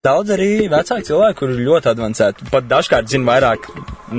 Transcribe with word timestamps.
Daudz 0.00 0.30
arī 0.32 0.46
vecāki 0.72 1.04
cilvēki, 1.10 1.36
kur 1.36 1.50
ir 1.52 1.58
ļoti 1.60 1.90
avansēti, 1.90 2.46
pat 2.48 2.64
dažkārt 2.70 3.10
zina 3.12 3.26
vairāk 3.34 3.66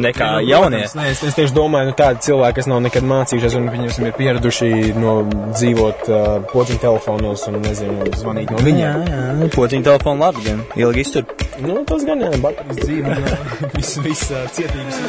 nekā 0.04 0.28
Nu, 0.36 0.44
jaunie. 0.46 0.82
Nē, 0.94 1.06
es, 1.10 1.24
es 1.26 1.34
tieši 1.40 1.56
domāju, 1.56 1.88
nu, 1.90 1.96
tādi 1.98 2.22
cilvēki, 2.28 2.56
kas 2.60 2.68
nav 2.70 2.84
nekad 2.86 3.08
mācījušies, 3.10 3.56
un 3.58 3.66
viņi 3.74 3.90
ir 3.90 4.14
pieraduši 4.20 4.70
no 5.02 5.16
dzīvot 5.56 6.04
uh, 6.12 6.28
pociņu 6.52 6.84
telefonos 6.86 7.48
un, 7.50 7.58
nezinu, 7.66 8.12
zvanīt 8.14 8.54
no 8.54 8.62
Jā, 8.62 8.68
viņiem. 8.68 9.10
jā, 9.10 9.24
nu, 9.40 9.50
pociņu 9.58 9.88
telefonu 9.90 10.22
labi, 10.28 10.46
gan 10.52 10.62
ilgi 10.86 11.02
iztur. 11.08 11.26
Nu, 11.66 11.82
tas 11.90 12.06
gan, 12.06 12.22
jā, 12.28 12.32
baterijas 12.46 12.84
dzīve, 12.86 13.18
uh, 13.18 13.66
viss, 13.80 13.98
viss 14.06 14.30
uh, 14.38 14.46
cietības. 14.54 15.02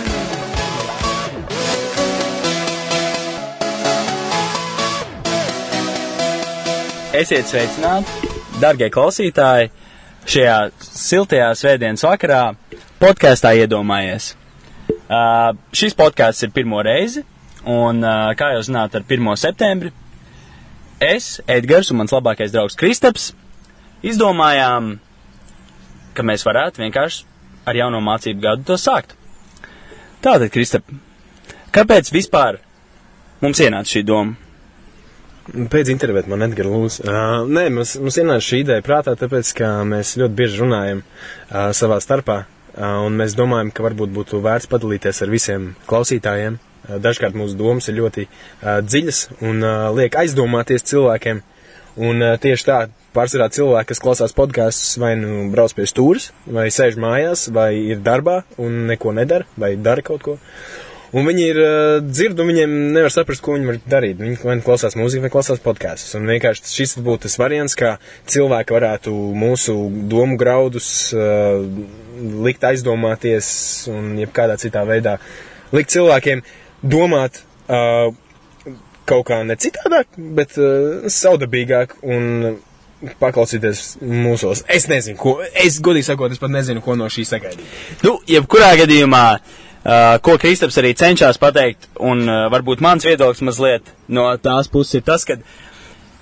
Esiet 7.12 7.45
sveicināti, 7.45 8.32
darbie 8.62 8.89
klausītāji, 8.93 9.68
šajā 10.29 10.57
siltajā 10.82 11.50
svētdienas 11.59 12.04
vakarā 12.07 12.43
podkāstā 13.03 13.54
iedomājies. 13.62 14.32
Uh, 15.12 15.53
šis 15.76 15.96
podkāsts 15.98 16.46
ir 16.46 16.53
pirmo 16.54 16.81
reizi, 16.85 17.25
un, 17.68 18.00
uh, 18.00 18.31
kā 18.39 18.53
jau 18.54 18.62
zināt, 18.64 18.95
ar 18.96 19.04
1. 19.04 19.32
septembri 19.40 19.93
es, 21.03 21.40
Edgars 21.50 21.90
un 21.93 22.00
mans 22.00 22.14
labākais 22.14 22.53
draugs 22.54 22.79
Kristaps 22.79 23.32
izdomājām, 24.07 24.96
ka 26.14 26.25
mēs 26.26 26.46
varētu 26.46 26.82
vienkārši 26.82 27.26
ar 27.67 27.79
jauno 27.79 28.00
mācību 28.04 28.43
gadu 28.43 28.67
to 28.70 28.79
sākt. 28.81 29.17
Tātad, 30.23 30.48
Kristap, 30.54 30.86
kāpēc 31.75 32.12
vispār 32.14 32.61
mums 33.42 33.61
ienāca 33.62 33.97
šī 33.97 34.05
doma? 34.06 34.39
Pēc 35.42 35.89
intervijā 35.91 36.28
man 36.31 36.45
Edgars 36.47 36.70
Lūs. 36.70 36.97
Uh, 37.03 37.42
nē, 37.51 37.67
mums, 37.75 37.97
mums 37.98 38.19
ienāca 38.20 38.45
šī 38.47 38.61
ideja 38.62 38.84
prātā, 38.87 39.17
tāpēc, 39.19 39.51
ka 39.59 39.70
mēs 39.89 40.15
ļoti 40.20 40.37
bieži 40.39 40.61
runājam 40.62 41.01
uh, 41.03 41.73
savā 41.75 41.98
starpā, 42.05 42.37
uh, 42.47 43.01
un 43.09 43.19
mēs 43.19 43.34
domājam, 43.39 43.73
ka 43.75 43.83
varbūt 43.89 44.15
būtu 44.15 44.39
vērts 44.45 44.70
padalīties 44.70 45.23
ar 45.25 45.33
visiem 45.33 45.73
klausītājiem. 45.91 46.61
Uh, 46.87 47.01
dažkārt 47.03 47.34
mūsu 47.39 47.59
domas 47.59 47.91
ir 47.91 47.99
ļoti 47.99 48.29
uh, 48.29 48.79
dziļas 48.87 49.23
un 49.43 49.67
uh, 49.67 49.89
liek 49.99 50.15
aizdomāties 50.23 50.87
cilvēkiem. 50.93 51.43
Un 52.06 52.23
uh, 52.23 52.37
tieši 52.41 52.69
tā, 52.71 52.79
pārsvarā 53.17 53.51
cilvēki, 53.53 53.91
kas 53.91 54.01
klausās 54.05 54.37
podkāstus, 54.37 54.95
vai 55.03 55.17
nu 55.21 55.49
brauc 55.53 55.75
pie 55.77 55.89
stūres, 55.91 56.31
vai 56.47 56.71
sēž 56.73 56.97
mājās, 57.03 57.49
vai 57.53 57.73
ir 57.83 58.01
darbā 58.05 58.45
un 58.62 58.84
neko 58.89 59.12
nedara, 59.19 59.49
vai 59.59 59.75
dara 59.77 60.06
kaut 60.06 60.25
ko. 60.25 60.39
Un 61.13 61.27
viņi 61.29 61.43
ir 61.45 61.59
uh, 61.61 61.99
dzird, 62.01 62.39
un 62.41 62.49
viņiem 62.49 62.75
nevar 62.95 63.13
saprast, 63.13 63.43
ko 63.45 63.53
viņi 63.53 63.69
var 63.69 63.79
darīt. 63.95 64.17
Viņi 64.17 64.39
vai 64.41 64.57
nu 64.57 64.65
klausās 64.65 64.97
mūziku, 64.97 65.27
vai 65.27 65.31
klausās 65.35 65.61
podkāstus. 65.61 66.15
Un 66.17 66.29
vienkārši 66.31 66.71
šis 66.73 66.95
būtu 67.05 67.27
tas 67.27 67.37
variants, 67.41 67.77
kā 67.77 67.99
cilvēki 68.33 68.73
varētu 68.73 69.13
mūsu 69.37 69.77
domu 70.09 70.39
graudus 70.41 70.89
uh, 71.13 71.61
likt 72.47 72.65
aizdomāties, 72.65 73.51
un 73.93 74.15
jebkādā 74.23 74.57
citā 74.63 74.87
veidā 74.89 75.19
likt 75.77 75.93
cilvēkiem 75.93 76.41
domāt 76.81 77.43
uh, 77.69 78.09
kaut 79.05 79.27
kā 79.29 79.43
ne 79.45 79.59
citādāk, 79.61 80.17
bet 80.17 80.57
uh, 80.57 81.11
saudabīgāk 81.13 81.99
un 82.09 82.55
paklausīties 83.21 83.99
mūsos. 84.01 84.63
Es 84.71 84.89
nezinu, 84.89 85.19
ko, 85.21 85.35
es 85.61 85.77
godīgi 85.85 86.09
sakot, 86.09 86.33
es 86.33 86.41
pat 86.41 86.55
nezinu, 86.55 86.81
ko 86.81 86.97
no 86.97 87.11
šī 87.13 87.27
sagaidīt. 87.29 87.77
Nu, 88.07 88.15
jebkurā 88.31 88.71
gadījumā, 88.81 89.27
uh, 89.37 89.69
ko 90.22 90.36
Kristaps 90.38 90.78
arī 90.78 90.92
cenšas 90.98 91.41
pateikt, 91.42 91.88
un 91.98 92.22
uh, 92.28 92.47
varbūt 92.52 92.83
mans 92.84 93.06
viedoklis 93.06 93.42
mazliet 93.42 93.91
no 94.06 94.28
tās 94.38 94.70
puses 94.70 95.00
ir 95.00 95.05
tas, 95.06 95.27
ka 95.27 95.38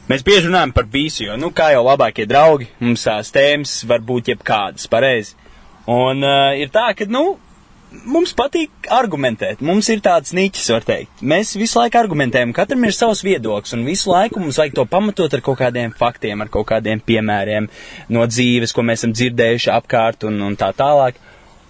mēs 0.08 0.24
bieži 0.24 0.48
runājam 0.48 0.72
par 0.76 0.88
visu, 0.88 1.26
jo, 1.26 1.36
nu, 1.40 1.52
kā 1.52 1.72
jau 1.74 1.84
labākie 1.84 2.24
draugi, 2.30 2.70
mums 2.80 3.04
tās 3.04 3.32
tēmas 3.34 3.82
var 3.90 4.00
būt 4.00 4.32
jebkādas, 4.32 4.88
pareizi. 4.90 5.36
Un 5.90 6.24
uh, 6.24 6.56
ir 6.56 6.72
tā, 6.72 6.88
ka, 6.96 7.04
nu, 7.10 7.36
mums 7.90 8.32
patīk 8.36 8.88
argumentēt. 8.94 9.62
Mums 9.66 9.88
ir 9.92 10.02
tāds 10.04 10.34
niķis, 10.36 10.68
var 10.74 10.86
teikt. 10.86 11.22
Mēs 11.26 11.52
visu 11.58 11.80
laiku 11.80 11.98
argumentējam, 12.00 12.54
katram 12.56 12.86
ir 12.86 12.94
savs 12.96 13.24
viedoklis, 13.26 13.74
un 13.76 13.84
visu 13.88 14.12
laiku 14.12 14.42
mums 14.42 14.60
vajag 14.60 14.76
to 14.78 14.86
pamatot 14.90 15.34
ar 15.34 15.42
kaut 15.44 15.58
kādiem 15.60 15.94
faktiem, 15.96 16.40
ar 16.40 16.52
kaut 16.52 16.68
kādiem 16.70 17.02
piemēriem 17.04 17.68
no 18.14 18.26
dzīves, 18.30 18.74
ko 18.76 18.86
mēs 18.86 19.02
esam 19.02 19.14
dzirdējuši 19.16 19.72
apkārt 19.74 20.28
un, 20.30 20.40
un 20.46 20.56
tā 20.60 20.70
tālāk. 20.76 21.18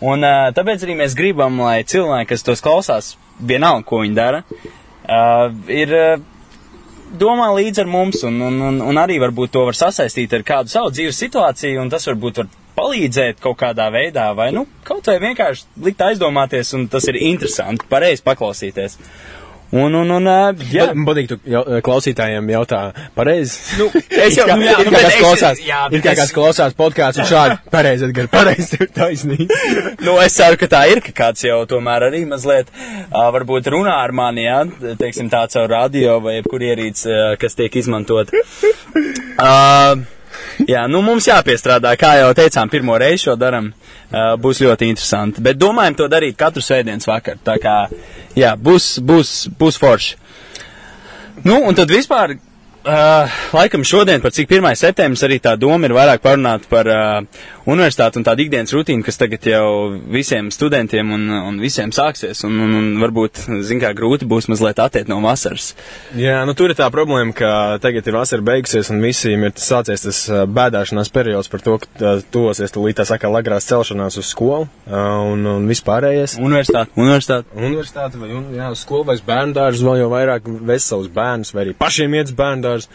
Un 0.00 0.24
uh, 0.24 0.48
tāpēc 0.56 0.86
arī 0.86 0.96
mēs 0.96 1.16
gribam, 1.16 1.58
lai 1.60 1.82
cilvēki, 1.84 2.30
kas 2.32 2.46
tos 2.46 2.62
klausās, 2.64 3.14
vienalga, 3.40 3.84
ko 3.88 4.00
viņi 4.04 4.16
dara, 4.16 4.44
uh, 4.48 5.50
ir 5.68 5.92
uh, 5.96 6.22
domā 7.20 7.50
līdzi 7.58 7.82
ar 7.84 7.90
mums, 7.90 8.22
un, 8.24 8.40
un, 8.46 8.56
un, 8.70 8.80
un 8.86 9.00
arī 9.00 9.18
varbūt 9.20 9.52
to 9.56 9.66
var 9.68 9.76
sasaistīt 9.76 10.32
ar 10.38 10.46
kādu 10.46 10.72
savu 10.72 10.92
dzīves 10.94 11.20
situāciju, 11.24 11.82
un 11.82 11.92
tas 11.92 12.08
varbūt 12.08 12.42
var 12.42 12.50
palīdzēt 12.80 13.42
kaut 13.44 13.58
kādā 13.60 13.90
veidā, 13.92 14.30
vai 14.36 14.50
nu 14.56 14.64
kaut 14.86 15.10
vai 15.10 15.18
vienkārši 15.20 15.84
likt 15.84 16.04
aizdomāties, 16.06 16.72
un 16.78 16.86
tas 16.92 17.06
ir 17.10 17.18
interesanti, 17.20 17.88
pareizi 17.90 18.24
paklausīties. 18.24 18.96
Un, 19.70 19.94
un, 19.94 20.08
un, 20.10 20.24
jā, 20.72 20.88
Man 20.98 21.04
patīk, 21.06 21.36
jau, 21.46 21.60
klausītājiem 21.86 22.48
jautā 22.50 22.80
pareizi. 23.14 23.58
Nu, 23.78 23.86
es 24.24 24.34
jau- 24.38 24.48
kā, 24.48 24.56
jā, 24.58 24.72
ir 24.82 24.88
nu, 24.90 24.94
kā 24.96 25.02
es- 25.06 25.18
klausās, 25.20 25.60
jā, 25.62 25.84
ir 25.94 26.02
kā 26.02 26.10
es- 26.14 26.18
kāds 26.24 26.34
klausās 26.34 26.74
podkāstu 26.78 27.22
un 27.22 27.28
šādi 27.30 27.58
pareizi, 27.74 28.08
Edgar, 28.08 28.26
pareizi, 28.32 28.80
tev 28.80 28.90
taisnība. 28.96 29.60
nu, 30.06 30.16
es 30.24 30.34
ceru, 30.34 30.58
ka 30.58 30.66
tā 30.74 30.82
ir, 30.90 31.02
ka 31.06 31.14
kāds 31.22 31.46
jau 31.46 31.60
tomēr 31.70 32.08
arī 32.08 32.24
mazliet 32.26 32.72
uh, 32.74 33.28
varbūt 33.36 33.70
runā 33.76 33.94
ar 34.02 34.10
mani, 34.16 34.48
jā, 34.48 34.58
teiksim 34.98 35.30
tā 35.30 35.44
caur 35.54 35.70
radio 35.70 36.18
vai 36.24 36.40
jebkur 36.40 36.66
ierīts, 36.72 37.06
uh, 37.06 37.36
kas 37.38 37.54
tiek 37.58 37.78
izmantot. 37.78 38.34
Uh, 39.40 40.02
jā, 40.68 40.84
nu 40.90 41.02
mums 41.04 41.28
jāpiestrādā, 41.28 41.94
kā 42.00 42.14
jau 42.20 42.30
teicām, 42.36 42.70
pirmo 42.72 42.98
reizi 43.00 43.28
šo 43.28 43.36
daram, 43.40 43.70
uh, 43.70 44.34
būs 44.40 44.62
ļoti 44.64 44.90
interesanti, 44.90 45.44
bet 45.44 45.60
domājam 45.60 46.00
to 46.00 46.10
darīt 46.12 46.38
katru 46.40 46.62
svētdienas 46.64 47.08
vakaru, 47.08 47.40
tā 47.46 47.56
kā, 47.62 47.76
jā, 48.38 48.54
būs, 48.56 48.98
būs, 49.06 49.34
būs 49.60 49.80
forši. 49.80 50.16
Nu, 51.44 51.60
un 51.64 51.76
tad 51.76 51.92
vispār, 51.92 52.36
uh, 52.36 53.40
laikam 53.56 53.84
šodien, 53.86 54.20
par 54.20 54.34
cik 54.36 54.50
1. 54.50 54.74
septembris, 54.76 55.24
arī 55.24 55.40
tā 55.40 55.54
doma 55.60 55.88
ir 55.88 55.96
vairāk 55.96 56.24
parunāt 56.24 56.68
par 56.68 56.90
uh, 56.90 57.44
universitāti 57.68 58.20
un 58.20 58.24
tādu 58.26 58.44
ikdienas 58.44 58.72
rutīnu, 58.74 59.04
kas 59.04 59.18
tagad 59.20 59.44
jau 59.48 59.66
visiem 60.12 60.50
studentiem 60.54 61.12
un, 61.14 61.26
un 61.50 61.58
visiem 61.60 61.92
sāksies, 61.94 62.44
un, 62.48 62.56
un, 62.64 62.74
un 62.78 62.88
varbūt, 63.02 63.42
zin 63.66 63.82
kā, 63.82 63.92
grūti 63.96 64.28
būs 64.30 64.48
mazliet 64.50 64.80
attiet 64.82 65.10
no 65.10 65.20
vasaras. 65.24 65.72
Jā, 66.18 66.40
nu 66.48 66.54
tur 66.58 66.72
ir 66.72 66.78
tā 66.78 66.88
problēma, 66.92 67.34
ka 67.36 67.52
tagad 67.82 68.08
ir 68.08 68.16
vasara 68.16 68.44
beigusies 68.46 68.90
un 68.92 69.02
visiem 69.04 69.44
ir 69.48 69.54
sācies 69.60 70.06
tas 70.06 70.22
bēdāšanās 70.48 71.12
periods 71.12 71.50
par 71.52 71.64
to, 71.66 71.76
ka 71.82 71.90
ā, 72.00 72.14
tuvosies 72.32 72.74
tūlīt 72.74 73.00
tā 73.00 73.06
saka 73.08 73.30
lagrās 73.32 73.68
celšanās 73.68 74.18
uz 74.20 74.30
skolu 74.32 74.68
un, 74.88 75.44
un 75.54 75.68
vispārējais. 75.70 76.38
Universitāte, 76.40 76.94
universitāte. 76.96 77.50
Universitāte 77.58 78.20
vai 78.20 78.32
un, 78.36 78.48
jā, 78.56 78.70
uz 78.72 78.84
skolu 78.86 79.08
vai 79.10 79.18
uz 79.18 79.24
bērnu 79.26 79.56
dārzu 79.56 79.86
vēl 79.86 80.02
jau 80.02 80.10
vairāk 80.12 80.48
vest 80.70 80.92
savus 80.92 81.10
bērnus 81.12 81.54
vai 81.54 81.66
arī 81.66 81.76
pašiem 81.78 82.16
iet 82.18 82.32
uz 82.32 82.36
bērnu 82.38 82.64
dārzu. 82.66 82.90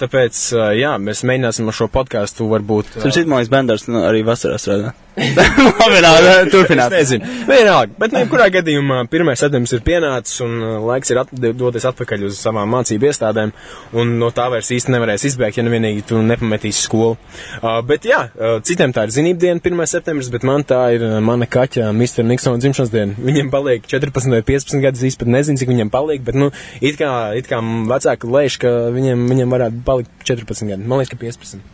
Tāpēc, 0.00 0.40
jā, 0.78 0.94
mēs 1.02 1.24
mēģināsim 1.26 1.70
ar 1.70 1.76
šo 1.76 1.88
podkāstu 1.92 2.46
varbūt. 2.50 2.96
Tur 3.00 3.14
citu 3.14 3.30
mājas 3.32 3.50
benders 3.52 3.86
nu, 3.94 4.04
arī 4.08 4.24
vasarā 4.26 4.58
strādā. 4.60 4.92
Labi, 5.14 6.00
nā, 6.02 6.10
turpināt. 6.50 6.90
Es 6.98 7.12
nezinu. 7.12 7.28
Vienalga, 7.46 7.94
bet 8.00 8.14
ne, 8.16 8.24
kurā 8.30 8.48
gadījumā 8.50 9.04
1. 9.06 9.28
septembris 9.38 9.74
ir 9.76 9.82
pienācis 9.86 10.40
un 10.42 10.56
uh, 10.58 10.72
laiks 10.88 11.12
ir 11.12 11.20
at, 11.22 11.30
doties 11.54 11.86
atpakaļ 11.86 12.24
uz 12.26 12.40
savām 12.42 12.72
mācību 12.74 13.06
iestādēm, 13.10 13.52
un 13.94 14.14
no 14.18 14.32
tā 14.34 14.48
vairs 14.50 14.72
īsti 14.74 14.90
nevarēs 14.94 15.26
izbēgt, 15.30 15.60
ja 15.60 15.66
nevienīgi 15.66 16.02
tu 16.08 16.18
nepametīsi 16.18 16.86
skolu. 16.88 17.14
Uh, 17.60 17.78
bet 17.86 18.08
jā, 18.10 18.24
uh, 18.34 18.56
citiem 18.66 18.94
tā 18.96 19.06
ir 19.06 19.14
zinību 19.14 19.42
diena 19.44 19.62
1. 19.62 19.84
septembris, 19.92 20.32
bet 20.34 20.46
man 20.48 20.66
tā 20.66 20.80
ir 20.96 21.06
uh, 21.06 21.20
mana 21.22 21.46
kaķa 21.46 21.92
Mr. 21.92 22.26
Niksona 22.26 22.58
dzimšanas 22.64 22.90
diena. 22.94 23.14
Viņiem 23.28 23.52
paliek 23.54 23.86
14 23.86 24.34
vai 24.34 24.42
15 24.50 24.82
gadus, 24.82 25.06
īsti 25.06 25.22
pat 25.22 25.32
nezinu, 25.36 25.62
cik 25.62 25.70
viņiem 25.70 25.94
paliek, 25.94 26.26
bet, 26.26 26.38
nu, 26.38 26.50
it 26.82 26.98
kā, 26.98 27.12
it 27.38 27.46
kā 27.50 27.62
vecāki 27.62 28.34
lēš, 28.34 28.58
ka 28.66 28.74
viņiem, 28.96 29.28
viņiem 29.30 29.56
varētu 29.58 29.86
palikt 29.86 30.26
14 30.26 30.74
gadi. 30.74 30.90
Man 30.90 31.04
liekas, 31.04 31.14
ka 31.14 31.22
15. 31.22 31.73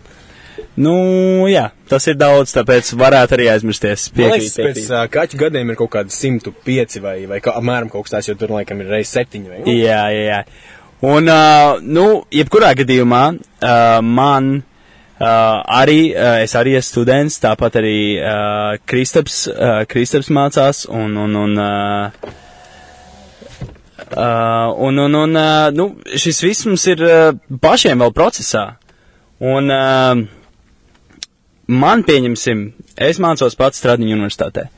Nu, 0.79 0.95
jā, 1.51 1.71
tas 1.91 2.07
ir 2.09 2.15
daudz, 2.15 2.53
tāpēc 2.55 2.93
varētu 2.97 3.35
arī 3.37 3.49
aizmirsties. 3.53 4.07
Man 4.15 4.31
liekas, 4.31 4.55
Piekrīt, 4.55 4.55
pēc 4.55 4.77
piekrīt. 4.79 4.91
uh, 4.95 5.07
kaķu 5.11 5.41
gadiem 5.43 5.73
ir 5.73 5.79
kaut 5.81 5.91
kādi 5.97 6.15
105 6.15 7.01
vai, 7.03 7.17
vai 7.29 7.41
kā, 7.43 7.57
apmēram 7.59 7.91
kaut 7.91 8.07
kas 8.07 8.15
tāds, 8.15 8.29
jo 8.31 8.37
tur 8.39 8.55
laikam 8.55 8.81
ir 8.81 8.93
reiz 8.95 9.11
7 9.11 9.49
vai 9.51 9.59
nu, 9.65 9.75
Jā, 9.75 10.05
jā, 10.15 10.23
jā. 10.31 10.41
Un, 11.03 11.29
uh, 11.33 11.81
nu, 11.83 12.07
jebkurā 12.33 12.71
gadījumā 12.79 13.23
uh, 13.35 13.99
man 14.05 14.51
uh, 14.61 15.27
arī, 15.81 16.13
uh, 16.15 16.39
es 16.45 16.55
arī 16.57 16.77
esmu 16.79 16.93
students, 16.93 17.41
tāpat 17.43 17.81
arī 17.83 17.97
uh, 18.21 18.79
Kristaps, 18.87 19.43
uh, 19.51 19.83
Kristaps 19.91 20.31
mācās, 20.33 20.85
un, 20.89 21.17
un, 21.27 21.37
un, 21.45 21.59
uh, 21.59 22.11
uh, 24.15 24.75
un, 24.77 24.99
un, 24.99 25.15
un 25.25 25.37
uh, 25.37 25.71
nu, 25.75 25.91
šis 26.15 26.45
viss 26.47 26.67
mums 26.69 26.87
ir 26.93 27.05
uh, 27.05 27.33
pašiem 27.61 28.05
vēl 28.07 28.13
procesā. 28.17 28.69
Un 29.41 29.73
uh, 29.73 30.21
man, 31.71 32.05
pieņemsim, 32.07 32.67
es 32.99 33.23
mācos 33.23 33.57
pats 33.59 33.81
Stradiņu 33.83 34.19
universitātē. 34.19 34.69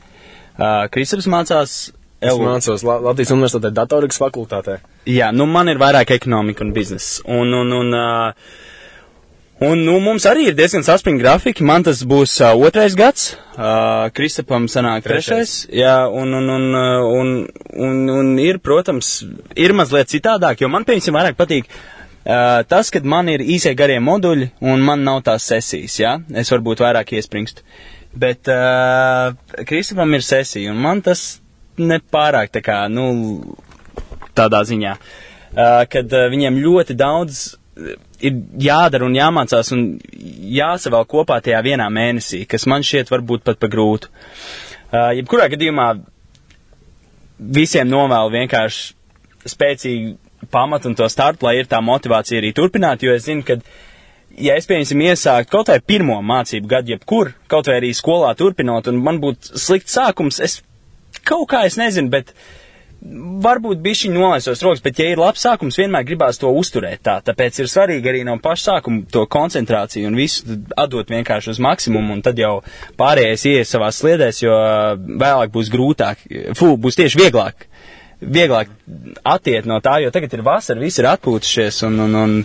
Uh, 0.53 0.85
Kristaps 0.93 1.27
mācās 1.31 1.77
Es 2.23 2.37
mācos 2.39 2.85
La 2.87 2.99
Latvijas 3.03 3.33
Universitātē 3.35 3.73
datorikas 3.75 4.21
fakultātē. 4.21 4.77
Jā, 5.11 5.33
nu 5.35 5.47
man 5.49 5.67
ir 5.67 5.81
vairāk 5.81 6.13
ekonomika 6.15 6.63
un 6.63 6.71
biznesa. 6.75 7.23
Un, 7.27 7.51
un, 7.57 7.73
un, 7.81 7.97
uh, 7.97 8.61
Un, 9.63 9.79
nu, 9.85 9.93
mums 10.01 10.25
arī 10.27 10.49
ir 10.49 10.55
diezgan 10.57 10.83
saspringti 10.83 11.21
grafiki. 11.23 11.63
Man 11.63 11.85
tas 11.85 12.01
būs 12.09 12.33
uh, 12.41 12.51
otrais 12.67 12.95
gads, 12.99 13.29
uh, 13.53 14.09
Kristapam 14.11 14.65
sanāk 14.67 15.05
trešais. 15.05 15.53
Jā, 15.71 16.09
un, 16.09 16.33
un, 16.35 16.49
un, 16.51 16.65
un, 17.19 17.29
un, 17.85 18.01
un 18.11 18.31
ir, 18.43 18.59
protams, 18.65 19.13
ir 19.55 19.75
mazliet 19.77 20.11
citādāk, 20.11 20.65
jo 20.65 20.71
man, 20.73 20.87
piemēram, 20.89 21.19
vairāk 21.19 21.39
patīk 21.39 21.69
uh, 22.25 22.61
tas, 22.69 22.91
kad 22.93 23.05
man 23.05 23.29
ir 23.31 23.43
īsie 23.43 23.73
garie 23.77 23.99
moduļi 24.03 24.49
un 24.61 24.83
man 24.85 25.03
nav 25.07 25.23
tās 25.27 25.47
sesijas, 25.49 25.97
jā. 25.99 26.13
Es 26.39 26.51
varbūt 26.53 26.83
vairāk 26.83 27.15
iespringstu. 27.17 27.65
Bet 28.13 28.49
uh, 28.51 29.33
Kristapam 29.65 30.13
ir 30.13 30.25
sesija, 30.25 30.71
un 30.73 30.81
man 30.83 31.01
tas 31.05 31.41
nepārāk 31.81 32.53
tā 32.53 32.61
kā, 32.61 32.83
nu, 32.93 33.55
tādā 34.37 34.61
ziņā, 34.69 34.93
uh, 34.93 35.83
kad 35.89 36.13
uh, 36.13 36.27
viņiem 36.33 36.61
ļoti 36.61 36.97
daudz 36.99 37.43
ir 38.23 38.35
jādara 38.61 39.07
un 39.07 39.15
jāmācās 39.17 39.71
un 39.73 39.85
jāsavēl 40.53 41.07
kopā 41.09 41.39
tajā 41.43 41.61
vienā 41.65 41.87
mēnesī, 41.89 42.43
kas 42.49 42.67
man 42.69 42.85
šķiet 42.85 43.09
varbūt 43.09 43.45
pat 43.47 43.59
pa 43.61 43.69
grūtu. 43.71 44.11
Uh, 44.93 45.09
jebkurā 45.17 45.49
gadījumā 45.49 45.87
visiem 47.57 47.89
novēlu 47.89 48.33
vienkārši 48.37 49.49
spēcīgu 49.49 50.13
pamatu 50.53 50.91
un 50.91 50.97
to 50.99 51.09
startu, 51.11 51.47
lai 51.47 51.57
ir 51.59 51.69
tā 51.71 51.81
motivācija 51.83 52.41
arī 52.41 52.53
turpināt, 52.55 53.03
jo 53.05 53.15
es 53.17 53.25
zinu, 53.27 53.45
ka, 53.47 53.59
ja 54.37 54.57
es, 54.59 54.69
piemēram, 54.69 55.05
iesāktu 55.09 55.53
kaut 55.53 55.73
vai 55.73 55.79
pirmo 55.81 56.19
mācību 56.25 56.69
gadu, 56.75 56.95
jebkur, 56.95 57.33
kaut 57.51 57.69
vai 57.71 57.79
arī 57.81 57.93
skolā 57.97 58.33
turpinot, 58.39 58.89
un 58.91 59.01
man 59.03 59.21
būtu 59.23 59.57
slikts 59.59 59.97
sākums, 59.99 60.41
es 60.43 60.61
kaut 61.25 61.49
kā 61.51 61.65
es 61.67 61.79
nezinu, 61.79 62.11
bet 62.13 62.35
varbūt 63.43 63.81
bišķi 63.83 64.11
nolaisos 64.13 64.61
rokas, 64.63 64.81
bet 64.83 64.99
ja 65.01 65.09
ir 65.11 65.19
labs 65.19 65.43
sākums, 65.43 65.77
vienmēr 65.79 66.05
gribās 66.07 66.39
to 66.39 66.51
uzturēt 66.55 67.03
tā. 67.03 67.17
Tāpēc 67.25 67.59
ir 67.59 67.69
svarīgi 67.71 68.09
arī 68.09 68.21
no 68.27 68.37
paša 68.43 68.77
sākuma 68.77 69.03
to 69.11 69.25
koncentrāciju 69.31 70.07
un 70.07 70.15
visu 70.17 70.55
atdot 70.79 71.11
vienkārši 71.11 71.51
uz 71.53 71.59
maksimumu, 71.63 72.15
un 72.15 72.23
tad 72.23 72.39
jau 72.39 72.61
pārējais 72.99 73.45
ies 73.51 73.75
savās 73.75 73.99
sliedēs, 73.99 74.43
jo 74.45 74.55
vēlāk 75.19 75.51
būs 75.53 75.71
grūtāk, 75.73 76.23
fū, 76.55 76.73
būs 76.79 76.99
tieši 77.01 77.23
vieglāk. 77.25 77.67
Vieglāk 78.33 78.71
attiet 79.27 79.67
no 79.69 79.79
tā, 79.83 79.97
jo 80.03 80.11
tagad 80.13 80.33
ir 80.37 80.43
vasara, 80.45 80.79
visi 80.81 81.01
ir 81.03 81.09
atpūtušies 81.11 81.81
un, 81.89 81.99
un, 82.07 82.15
un 82.23 82.35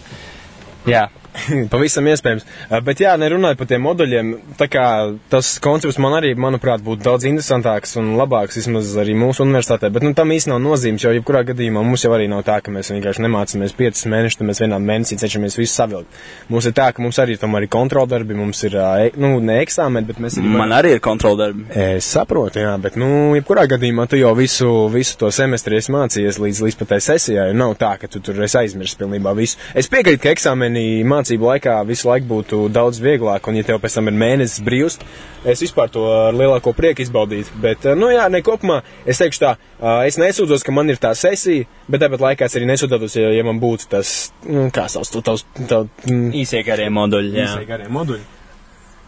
jā. 0.91 1.07
Pavisam 1.73 2.06
iespējams. 2.11 2.46
Bet 2.85 3.02
jā, 3.02 3.14
nerunājot 3.20 3.61
par 3.61 3.69
tiem 3.70 3.85
moduļiem, 3.87 4.32
tā 4.61 4.69
kā 4.70 4.85
tas 5.32 5.55
koncepts 5.64 5.99
man 6.02 6.17
arī, 6.19 6.35
manuprāt, 6.38 6.82
būtu 6.85 7.05
daudz 7.05 7.26
interesantāks 7.29 7.96
un 8.00 8.14
labāks, 8.19 8.58
vismaz 8.61 8.93
arī 9.00 9.17
mūsu 9.19 9.44
universitātē. 9.46 9.90
Bet 9.94 10.06
nu, 10.06 10.14
tam 10.19 10.32
īsti 10.35 10.52
nav 10.52 10.61
nozīmes, 10.64 11.05
jo 11.05 11.12
jebkurā 11.17 11.44
gadījumā 11.49 11.82
mums 11.87 12.05
jau 12.05 12.12
arī 12.17 12.29
nav 12.31 12.44
tā, 12.46 12.58
ka 12.64 12.73
mēs 12.75 12.93
vienkārši 12.94 13.25
nemācāmies 13.25 13.76
5 13.79 14.05
mēnešus, 14.14 14.40
tad 14.40 14.50
mēs 14.50 14.62
vienā 14.64 14.81
mēnesī 14.82 15.19
cenšamies 15.23 15.58
visu 15.58 15.75
savilkt. 15.75 16.20
Mums 16.52 16.69
ir 16.69 16.76
tā, 16.76 16.90
ka 16.94 17.05
mums 17.05 17.19
arī 17.23 17.38
tomēr 17.41 17.67
ir 17.67 17.73
kontroldarbi, 17.73 18.37
mums 18.38 18.62
ir, 18.69 18.79
nu, 19.20 19.34
ne 19.44 19.61
eksāmeni, 19.64 20.08
bet 20.08 20.23
mēs 20.23 20.38
arī. 20.41 20.52
Man 20.58 20.75
arī 20.76 20.94
ir 20.96 21.02
kontroldarbi. 21.05 21.69
Es 21.79 22.08
saprotu, 22.17 22.62
jā, 22.62 22.75
bet, 22.82 22.99
nu, 23.00 23.37
jebkurā 23.38 23.67
gadījumā 23.70 24.08
tu 24.11 24.20
jau 24.20 24.34
visu, 24.38 24.70
visu 24.93 25.19
to 25.20 25.31
semestri 25.34 25.79
esi 25.79 25.94
mācījies 25.94 26.41
līdz, 26.43 26.62
līdz 26.67 26.79
patai 26.82 27.00
sesijai. 27.05 27.50
Nav 27.58 27.76
tā, 27.81 27.94
ka 28.00 28.11
tu 28.11 28.23
tur 28.25 28.41
esi 28.44 28.58
aizmirsis 28.61 28.99
pilnībā 29.00 29.34
visu. 29.38 29.58
Es 29.79 29.91
piekrītu, 29.93 30.23
ka 30.25 30.32
eksāmenī 30.34 30.87
mācīties 31.08 31.28
mācību 31.29 31.49
laikā 31.49 31.75
visu 31.87 32.09
laiku 32.09 32.27
būtu 32.29 32.69
daudz 32.73 33.01
vieglāk, 33.01 33.49
un 33.49 33.57
ja 33.57 33.65
tev 33.65 33.81
pēc 33.81 33.99
tam 33.99 34.09
ir 34.09 34.17
mēnesis 34.17 34.63
brīvs, 34.65 34.99
es 35.45 35.61
vispār 35.61 35.91
to 35.91 36.05
ar 36.09 36.35
lielāko 36.35 36.73
prieku 36.75 37.03
izbaudītu. 37.03 37.61
Bet, 37.61 37.85
eh, 37.87 37.95
nu 37.95 38.09
jā, 38.09 38.29
ne 38.31 38.41
kopumā, 38.43 38.83
es 39.07 39.19
teikšu 39.19 39.41
tā, 39.41 39.57
eh, 39.81 40.07
es 40.07 40.17
nesūdzos, 40.17 40.65
ka 40.65 40.73
man 40.73 40.89
ir 40.89 40.97
tā 40.97 41.15
sesija, 41.15 41.67
bet 41.89 42.01
tāpat 42.01 42.21
laikā 42.21 42.45
es 42.45 42.57
arī 42.57 42.67
nesūdzos, 42.67 43.17
ja, 43.17 43.31
ja 43.31 43.45
man 43.45 43.61
būtu 43.61 43.89
tas, 43.89 44.33
nu, 44.45 44.71
kā 44.71 44.89
sauc, 44.89 45.09
tu 45.11 45.21
tavs, 45.21 45.45
tav, 45.69 45.89
mm, 46.07 46.33
īsie 46.33 46.65
garie 46.65 46.89
moduļi, 46.89 47.33
jā. 47.33 47.47
Īsie 47.47 47.67
garie 47.67 47.89
moduļi. 47.89 48.25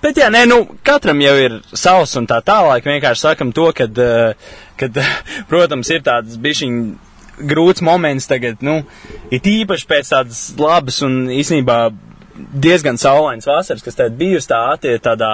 Bet 0.02 0.16
jā, 0.16 0.30
nē, 0.30 0.46
nu, 0.48 0.66
katram 0.82 1.20
jau 1.20 1.36
ir 1.36 1.60
savs 1.74 2.16
un 2.16 2.26
tā 2.26 2.40
tālāk. 2.40 2.82
Vienkārši 2.82 3.20
sakam 3.20 3.52
to, 3.52 3.70
kad, 3.72 3.98
eh, 3.98 4.32
kad 4.76 4.96
protams, 5.50 5.90
ir 5.90 6.00
tādas 6.00 6.36
bišķiņas 6.36 7.08
grūts 7.40 7.82
moments 7.84 8.28
tagad, 8.28 8.60
nu, 8.64 8.82
ir 9.32 9.40
īpaši 9.40 9.86
pēc 9.88 10.12
tādas 10.12 10.42
labas 10.58 11.00
un 11.06 11.30
īstenībā 11.32 11.78
diezgan 12.52 12.98
saulains 13.00 13.48
vasaras, 13.48 13.84
kas 13.84 13.98
tagad 13.98 14.18
bijusi 14.20 14.50
tā 14.50 14.62
attiek 14.74 15.02
tādā 15.02 15.32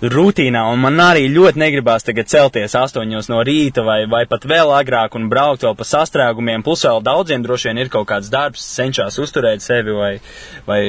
rutīnā, 0.00 0.62
un 0.72 0.80
man 0.80 0.96
arī 1.04 1.26
ļoti 1.28 1.60
negribās 1.60 2.06
tagad 2.06 2.30
celties 2.32 2.74
astoņos 2.78 3.28
no 3.28 3.42
rīta 3.44 3.84
vai, 3.84 3.98
vai 4.08 4.22
pat 4.28 4.46
vēl 4.48 4.72
agrāk 4.78 5.16
un 5.18 5.28
braukt 5.32 5.66
vēl 5.66 5.74
pa 5.76 5.84
sastrēgumiem, 5.84 6.64
plus 6.64 6.86
vēl 6.86 7.02
daudziem 7.04 7.44
droši 7.44 7.68
vien 7.68 7.82
ir 7.82 7.90
kaut 7.92 8.08
kāds 8.08 8.30
darbs, 8.32 8.64
cenšas 8.78 9.18
uzturēt 9.20 9.64
sevi 9.64 9.96
vai, 9.96 10.12
vai 10.68 10.80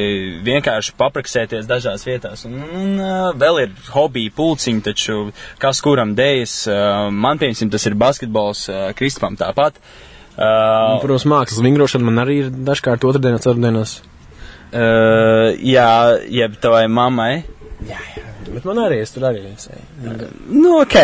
vienkārši 0.46 0.96
papraksēties 1.00 1.68
dažās 1.68 2.08
vietās. 2.08 2.46
Un, 2.48 2.62
un 2.64 2.94
uh, 3.02 3.34
vēl 3.36 3.66
ir 3.66 3.74
hobija 3.92 4.32
pulciņi, 4.38 4.86
taču 4.88 5.18
kas 5.60 5.84
kuram 5.84 6.16
dējas, 6.16 6.56
uh, 6.72 7.10
man 7.12 7.42
piemēram 7.42 7.74
tas 7.74 7.90
ir 7.90 8.00
basketbols, 8.00 8.64
uh, 8.72 8.88
Kristupam 8.96 9.36
tāpat. 9.40 9.82
Uh, 10.32 11.02
Protams, 11.04 11.28
mākslas 11.28 11.60
vingrošana 11.66 12.08
man 12.08 12.24
arī 12.24 12.46
ir 12.46 12.56
dažkārt 12.64 13.04
otrdienas, 13.04 13.44
ceturtdienas. 13.44 14.00
Uh, 14.72 15.52
jā, 15.68 15.88
jeb 16.32 16.56
tavai 16.64 16.86
mammai. 16.88 17.42
Jā, 17.88 18.00
jā. 18.16 18.28
Bet 18.52 18.68
man 18.68 18.80
arī, 18.86 19.02
es 19.04 19.12
tur 19.12 19.26
arī 19.28 19.44
esmu. 19.50 19.80
Uh, 20.00 20.22
nu, 20.48 20.78
ok. 20.80 20.96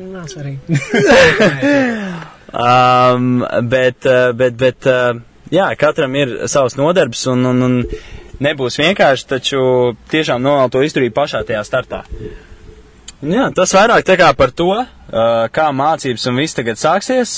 Nav 0.00 0.30
svarīgi. 0.30 0.78
um, 2.64 3.42
bet, 3.68 4.08
uh, 4.08 4.30
bet, 4.36 4.56
bet, 4.56 4.88
jā, 5.52 5.68
katram 5.80 6.16
ir 6.16 6.32
savs 6.48 6.78
nodarbs 6.80 7.26
un, 7.32 7.44
un, 7.50 7.66
un 7.68 7.76
nebūs 8.42 8.80
vienkārši, 8.80 9.28
taču 9.34 9.60
tiešām 10.12 10.40
novēl 10.42 10.72
to 10.72 10.86
izturīt 10.86 11.12
pašā 11.16 11.44
tajā 11.48 11.60
startā. 11.68 12.06
Jā, 13.22 13.50
tas 13.54 13.70
vairāk 13.76 14.02
tā 14.08 14.16
kā 14.18 14.32
par 14.34 14.50
to, 14.50 14.72
kā 15.54 15.66
mācības 15.76 16.24
un 16.26 16.40
viss 16.40 16.56
tagad 16.58 16.80
sāksies. 16.80 17.34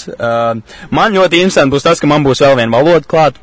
Man 0.95 1.19
ļoti 1.19 1.43
interesanti 1.43 1.75
būs 1.75 1.85
tas, 1.85 2.01
ka 2.01 2.09
man 2.09 2.25
būs 2.25 2.41
vēl 2.41 2.57
viena 2.57 2.73
valoda 2.73 3.05
klāt. 3.05 3.43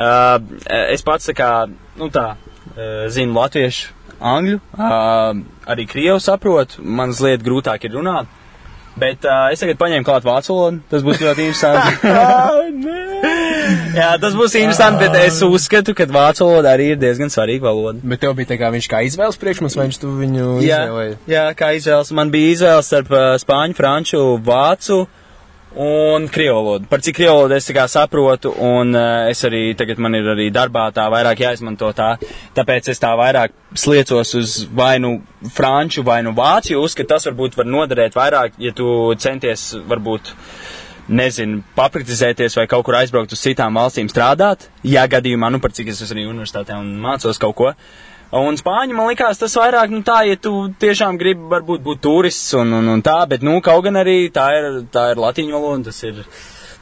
Uh, 0.00 0.40
es 0.88 1.04
pats 1.04 1.28
tā 1.28 1.34
kā, 1.36 1.68
nu 2.00 2.08
tā, 2.12 2.32
uh, 2.72 3.04
zinu 3.12 3.36
latviešu, 3.36 3.92
angļu, 4.20 4.60
uh, 4.76 5.32
arī 5.68 5.84
krievu 5.88 6.20
saprotu, 6.24 6.80
man 6.80 7.12
mazliet 7.12 7.44
grūtāk 7.44 7.84
ir 7.84 7.92
runāt. 7.98 8.26
Bet 9.00 9.24
uh, 9.24 9.48
es 9.52 9.60
tagad 9.62 9.78
paņēmu 9.80 10.04
klāt 10.04 10.24
vācu 10.26 10.52
valodu. 10.52 10.78
Tas 10.90 11.02
būs 11.06 11.20
ļoti 11.22 11.40
interesanti. 11.46 11.90
Jā, 14.00 14.10
tas 14.20 14.34
būs 14.36 14.54
interesanti, 14.58 14.98
bet 15.04 15.14
es 15.20 15.38
uzskatu, 15.46 15.94
ka 15.96 16.04
vācu 16.10 16.40
valoda 16.48 16.68
arī 16.74 16.86
ir 16.94 16.98
diezgan 17.00 17.30
svarīga 17.32 17.62
valoda. 17.68 17.98
Bet 18.02 18.18
tev 18.24 18.32
bija 18.38 18.50
tā 18.50 18.56
kā 18.60 18.66
viņš 18.74 18.86
kā 18.90 18.98
izvēles 19.06 19.40
priekšmets, 19.40 19.76
vai 19.78 19.84
viņš 19.88 19.98
tu 20.02 20.08
viņu 20.18 20.44
jā, 20.64 20.82
izvēlēji? 20.82 21.14
Jā, 21.32 21.46
kā 21.56 21.68
izvēles. 21.78 22.08
Man 22.18 22.28
bija 22.34 22.48
izvēles 22.56 22.86
starp 22.90 23.10
uh, 23.14 23.22
spāņu, 23.40 23.74
franču, 23.78 24.20
vācu. 24.48 24.96
Uh, 25.04 25.08
un 25.74 26.26
krievu 26.28 26.56
valodu. 26.56 26.86
Par 26.90 27.00
cik 27.00 27.16
krievu 27.16 27.34
valodu 27.34 27.54
es 27.54 27.70
saprotu, 27.92 28.54
un 28.58 28.94
uh, 28.94 29.30
es 29.30 29.44
arī 29.44 29.76
tagad 29.76 29.98
man 29.98 30.14
ir 30.14 30.26
arī 30.34 30.50
darbā 30.50 30.90
tā 30.92 31.06
vairāk 31.10 31.40
jāizmanto 31.40 31.92
tā, 31.92 32.16
tāpēc 32.54 32.90
es 32.90 32.98
tā 32.98 33.14
vairāk 33.16 33.52
sliecos 33.74 34.34
uz 34.34 34.66
vai 34.74 34.98
nu 34.98 35.20
franču 35.54 36.02
vai 36.02 36.22
nu 36.22 36.32
vācu, 36.32 36.80
uzskatu, 36.82 37.08
tas 37.08 37.26
varbūt 37.26 37.56
var 37.56 37.66
noderēt 37.66 38.14
vairāk, 38.14 38.58
ja 38.58 38.72
tu 38.72 39.14
centies 39.16 39.74
varbūt 39.86 40.34
nezinu, 41.08 41.62
papratizēties 41.74 42.54
vai 42.56 42.66
kaut 42.70 42.84
kur 42.86 42.94
aizbraukt 42.94 43.32
uz 43.32 43.40
citām 43.40 43.74
valstīm 43.74 44.10
strādāt, 44.10 44.68
ja 44.82 45.06
gadījumā, 45.10 45.50
nu 45.50 45.58
par 45.58 45.72
cik 45.74 45.90
es 45.90 46.02
arī 46.10 46.26
universitātē 46.26 46.76
un 46.78 46.92
mācos 47.02 47.38
kaut 47.38 47.56
ko. 47.58 47.70
Uh, 47.70 48.09
Un 48.30 48.54
spāņu 48.54 48.94
man 48.94 49.08
likās 49.10 49.40
tas 49.40 49.56
vairāk, 49.58 49.90
nu 49.90 50.04
tā, 50.06 50.20
ja 50.28 50.36
tu 50.38 50.68
tiešām 50.78 51.16
gribi 51.18 51.48
varbūt 51.50 51.82
būt 51.82 52.02
turists 52.04 52.54
un, 52.54 52.76
un, 52.78 52.86
un 52.92 53.02
tā, 53.02 53.16
bet, 53.26 53.42
nu, 53.42 53.56
kaut 53.64 53.82
gan 53.88 53.98
arī 53.98 54.28
tā 54.30 54.46
ir, 54.54 54.68
tā 54.94 55.08
ir 55.10 55.22
latīņu 55.22 55.56
valoda, 55.56 55.90
tas 55.90 55.98
ir 56.06 56.20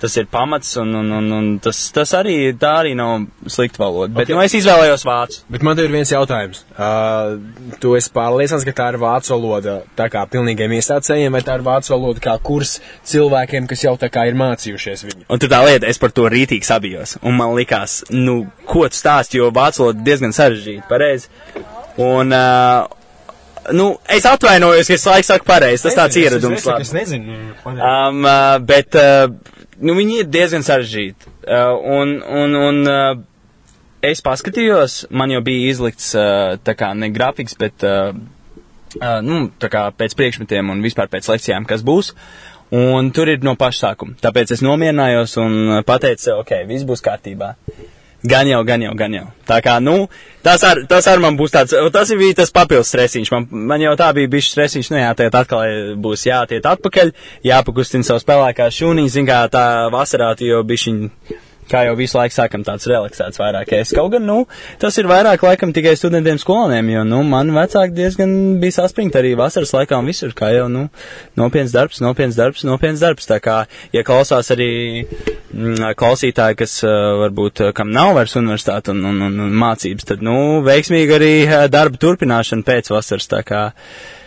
tas 0.01 0.17
ir 0.21 0.29
pamats, 0.31 0.75
un, 0.81 0.93
un, 1.01 1.11
un, 1.19 1.31
un 1.35 1.47
tas, 1.63 1.81
tas 1.95 2.13
arī, 2.19 2.37
tā 2.59 2.73
arī 2.83 2.95
nav 2.99 3.27
slikta 3.51 3.83
valoda. 3.83 4.13
Bet, 4.15 4.29
okay. 4.29 4.37
nu, 4.37 4.43
es 4.45 4.57
izvēlējos 4.59 5.05
vācu. 5.09 5.41
Bet 5.53 5.65
man 5.67 5.79
te 5.79 5.87
ir 5.87 5.95
viens 5.95 6.13
jautājums. 6.13 6.65
Uh, 6.75 7.39
tu 7.83 7.95
esi 7.99 8.13
pārliecināts, 8.15 8.67
ka 8.69 8.77
tā 8.81 8.91
ir 8.93 9.01
vācu 9.03 9.35
valoda 9.35 9.79
tā 9.99 10.09
kā 10.13 10.25
pilnīgiem 10.31 10.77
iestācējiem, 10.79 11.35
vai 11.35 11.43
tā 11.47 11.59
ir 11.59 11.67
vācu 11.67 11.95
valoda 11.95 12.25
kā 12.29 12.37
kurs 12.45 12.77
cilvēkiem, 13.09 13.71
kas 13.71 13.87
jau 13.87 13.97
tā 14.01 14.11
kā 14.13 14.29
ir 14.29 14.39
mācījušies 14.39 15.07
viņu? 15.09 15.27
Un 15.29 15.43
tur 15.43 15.53
tā 15.53 15.63
lieta, 15.67 15.91
es 15.91 16.01
par 16.03 16.15
to 16.15 16.29
rītīgi 16.31 16.69
sabijos, 16.69 17.17
un 17.23 17.39
man 17.39 17.57
likās, 17.59 18.03
nu, 18.15 18.41
ko 18.69 18.87
tu 18.91 19.01
stāsti, 19.01 19.43
jo 19.43 19.51
vācu 19.55 19.87
valoda 19.87 20.07
diezgan 20.07 20.37
sarežģīta, 20.37 20.87
pareizi. 20.91 21.31
Un, 21.99 22.31
uh, 22.31 22.98
Nu, 23.73 23.89
es 24.09 24.27
atvainojos, 24.29 24.89
ka 24.89 24.97
es 24.97 25.07
laiku 25.09 25.29
saku 25.29 25.49
pareizi. 25.49 25.85
Tas 25.87 25.97
tāds 25.99 26.19
ieradums. 26.21 26.63
Es, 26.63 26.69
es, 26.69 26.89
es 26.89 26.95
nezinu. 26.97 27.37
Um, 27.67 28.23
uh, 28.25 28.57
bet 28.65 28.97
uh, 28.99 29.29
nu, 29.81 29.97
viņi 29.99 30.23
ir 30.23 30.31
diezgan 30.33 30.65
sarežģīti. 30.67 31.35
Uh, 31.49 31.75
un, 31.99 32.15
un, 32.23 32.57
un 32.69 32.81
uh, 32.89 33.11
es 34.05 34.23
paskatījos, 34.25 35.07
man 35.11 35.33
jau 35.35 35.43
bija 35.45 35.73
izlikts 35.73 36.13
uh, 36.17 36.57
tā 36.65 36.77
kā 36.79 36.93
ne 36.97 37.11
grafiks, 37.15 37.57
bet 37.61 37.85
uh, 37.87 38.13
uh, 39.01 39.19
nu, 39.25 39.47
tā 39.61 39.71
kā 39.73 39.89
pēc 39.97 40.17
priekšmetiem 40.19 40.73
un 40.75 40.85
vispār 40.85 41.11
pēc 41.13 41.31
lekcijām, 41.35 41.69
kas 41.69 41.85
būs. 41.87 42.15
Un 42.79 43.07
tur 43.17 43.31
ir 43.33 43.41
no 43.41 43.55
paša 43.57 43.79
sākuma. 43.87 44.19
Tāpēc 44.21 44.53
es 44.59 44.61
nomierinājos 44.65 45.39
un 45.41 45.79
pateicu, 45.89 46.35
ok, 46.43 46.53
viss 46.69 46.85
būs 46.89 47.01
kārtībā. 47.05 47.55
Gan 48.27 48.49
jau, 48.51 48.65
gan 48.67 48.83
jau, 48.83 48.93
gan 48.99 49.13
jau. 49.15 49.27
Tā 49.47 49.61
kā, 49.63 49.77
nu, 49.79 50.09
tas 50.43 50.63
ar, 50.67 50.81
tas 50.91 51.07
ar 51.07 51.21
man 51.23 51.37
būs 51.39 51.53
tāds, 51.55 51.75
tas 51.95 52.11
bija 52.19 52.41
tas 52.41 52.51
papildus 52.51 52.91
stresiņš. 52.91 53.31
Man, 53.31 53.47
man 53.71 53.85
jau 53.85 53.93
tā 54.01 54.09
bija 54.17 54.31
bišķi 54.33 54.55
stresiņš, 54.57 54.89
nu 54.91 54.99
jā, 54.99 55.13
tagad 55.19 55.37
atkal 55.39 55.95
būs 56.03 56.27
jātiet 56.27 56.67
atpakaļ, 56.67 57.13
jāpakustina 57.47 58.09
savu 58.09 58.25
spēlēkā 58.25 58.67
šūnī, 58.75 59.07
zin 59.13 59.29
kā 59.29 59.45
tā 59.53 59.65
vasarā, 59.95 60.33
jo 60.43 60.65
bišķiņ 60.67 60.99
kā 61.71 61.85
jau 61.87 61.95
visu 61.99 62.19
laiku 62.19 62.37
sākam 62.37 62.65
tāds 62.67 62.89
relaksēts 62.91 63.41
vairāk. 63.41 63.73
Es 63.79 63.93
kaut 63.97 64.13
gan, 64.15 64.27
nu, 64.29 64.39
tas 64.83 64.99
ir 65.01 65.09
vairāk 65.11 65.45
laikam 65.45 65.73
tikai 65.77 65.95
studentiem 65.99 66.41
skolēniem, 66.41 66.91
jo, 66.95 67.05
nu, 67.09 67.23
man 67.29 67.53
vecāki 67.57 67.97
diezgan 67.97 68.35
bija 68.63 68.81
saspringti 68.81 69.21
arī 69.21 69.35
vasaras 69.39 69.75
laikā 69.77 70.01
un 70.01 70.11
visur, 70.11 70.35
kā 70.37 70.51
jau, 70.57 70.67
nu, 70.73 70.89
nopietns 71.39 71.75
darbs, 71.77 72.03
nopietns 72.05 72.39
darbs, 72.39 72.67
nopietns 72.69 73.05
darbs. 73.05 73.29
Tā 73.29 73.41
kā, 73.45 73.59
ja 73.95 74.05
klausās 74.07 74.53
arī 74.55 74.71
mm, 75.05 75.95
klausītāji, 75.99 76.61
kas 76.63 76.79
varbūt, 77.23 77.69
kam 77.77 77.93
nav 77.95 78.15
vairs 78.19 78.39
universitāte 78.41 78.95
un, 78.95 79.05
un, 79.13 79.25
un, 79.29 79.41
un 79.49 79.59
mācības, 79.65 80.13
tad, 80.13 80.25
nu, 80.25 80.63
veiksmīgi 80.67 81.19
arī 81.19 81.35
darba 81.73 82.01
turpināšana 82.01 82.67
pēc 82.67 82.95
vasaras, 82.95 83.29
tā 83.31 83.45
kā. 83.47 83.67
Uh, 83.69 84.18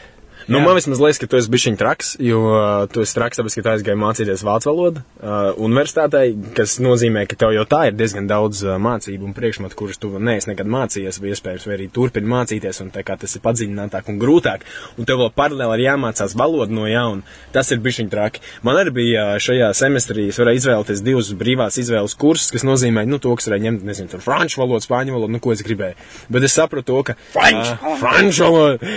Nu, 0.48 0.60
man 0.60 0.76
vismaz 0.78 1.02
liekas, 1.02 1.20
ka 1.22 1.28
tu 1.30 1.38
esi 1.38 1.52
bijis 1.52 1.78
traks, 1.78 2.16
jo 2.20 2.42
uh, 2.50 2.88
tu 2.92 3.04
esi 3.06 3.16
traks, 3.18 3.40
tāpēc, 3.40 3.58
ka 3.58 3.64
tu 3.66 3.72
aizgāji 3.74 4.00
mācīties 4.02 4.44
vācu 4.46 4.70
valodu 4.72 5.04
uh, 5.04 5.52
universitātē, 5.62 6.24
kas 6.58 6.78
nozīmē, 6.82 7.26
ka 7.30 7.38
tev 7.40 7.54
jau 7.56 7.66
tā 7.70 7.84
ir 7.90 7.98
diezgan 7.98 8.30
daudz 8.30 8.64
uh, 8.66 8.78
mācību 8.82 9.28
un 9.28 9.36
priekšmetu, 9.38 9.78
kurus 9.78 10.02
tu 10.02 10.10
neesi 10.18 10.50
nekad 10.50 10.70
mācījies, 10.72 11.20
vai 11.22 11.34
iespējams, 11.36 11.68
vai 11.70 11.78
arī 11.78 11.88
turpini 11.94 12.32
mācīties, 12.32 12.82
un 12.84 12.90
tā 12.96 13.06
kā 13.06 13.18
tas 13.22 13.36
ir 13.38 13.44
padziļinātāk 13.46 14.10
un 14.12 14.20
grūtāk, 14.22 14.66
un 14.98 15.10
tev 15.10 15.22
vēl 15.22 15.32
paralēli 15.38 15.78
ir 15.78 15.86
jāmācās 15.92 16.36
valodu 16.40 16.76
no 16.76 16.88
jauna. 16.90 17.22
Tas 17.54 17.72
ir 17.72 17.82
bijis 17.84 18.02
traki. 18.12 18.42
Man 18.66 18.80
arī 18.82 18.96
bija 18.98 19.28
uh, 19.36 19.42
šajā 19.42 19.72
semestrī, 19.78 20.28
es 20.32 20.42
varēju 20.42 20.64
izvēlēties 20.64 21.06
divus 21.06 21.32
brīvās 21.38 21.78
izvēles 21.82 22.18
kursus, 22.18 22.50
kas 22.56 22.66
nozīmē, 22.68 23.06
nu, 23.10 23.22
to, 23.22 23.36
kas 23.38 23.50
varēja 23.50 23.68
ņemt, 23.70 23.86
nezinu, 23.88 24.12
tur 24.12 24.26
franču 24.26 24.64
valodu, 24.64 24.84
spāņu 24.88 25.16
valodu, 25.18 25.36
nu, 25.36 25.42
ko 25.44 25.54
es 25.54 25.64
gribēju. 25.66 26.00
Bet 26.34 26.48
es 26.48 26.58
sapratu 26.58 26.88
to, 26.92 27.04
ka. 27.12 27.18
Franču! 27.36 27.76
Uh, 27.78 27.98
franču 28.02 28.48
valodu! 28.48 28.92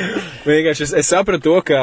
Vienkārši 0.49 0.87
es, 0.89 0.95
es 1.03 1.11
sapratu 1.11 1.34
to, 1.43 1.55
ka 1.67 1.79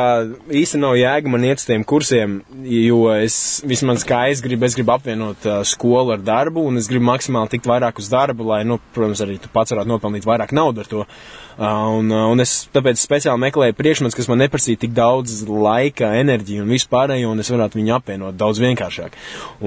īsti 0.62 0.80
nav 0.80 0.96
jēga 1.00 1.32
man 1.32 1.46
iet 1.48 1.62
uz 1.62 1.68
tiem 1.68 1.84
kursiem, 1.88 2.40
jo 2.68 3.04
es 3.14 3.36
vismaz 3.68 4.06
kā 4.08 4.24
es 4.32 4.44
gribu, 4.44 4.68
es 4.68 4.78
gribu 4.78 4.94
apvienot 4.96 5.48
uh, 5.50 5.60
skolu 5.68 6.16
ar 6.16 6.24
darbu, 6.24 6.64
un 6.70 6.80
es 6.82 6.90
gribu 6.92 7.10
maksimāli 7.10 7.56
tikt 7.56 7.70
vairāk 7.72 8.00
uz 8.02 8.10
darbu, 8.12 8.48
lai, 8.54 8.64
nu, 8.68 8.80
protams, 8.96 9.24
arī 9.26 9.40
tu 9.42 9.52
pats 9.54 9.76
varētu 9.76 9.92
nopelnīt 9.92 10.28
vairāk 10.28 10.56
naudu 10.56 10.86
ar 10.86 10.92
to. 10.92 11.06
Uh, 11.06 11.42
un, 11.60 12.12
un 12.12 12.44
es 12.44 12.54
tāpēc 12.74 13.00
speciāli 13.02 13.42
meklēju 13.46 13.76
priekšmets, 13.78 14.16
kas 14.18 14.30
man 14.32 14.42
neprasīja 14.44 14.84
tik 14.84 14.94
daudz 14.98 15.42
laika, 15.48 16.14
enerģiju 16.22 16.66
un 16.66 16.74
vispārējo, 16.76 17.34
un 17.34 17.44
es 17.44 17.52
varētu 17.54 17.80
viņu 17.80 17.96
apvienot 17.98 18.38
daudz 18.40 18.62
vienkāršāk. 18.64 19.18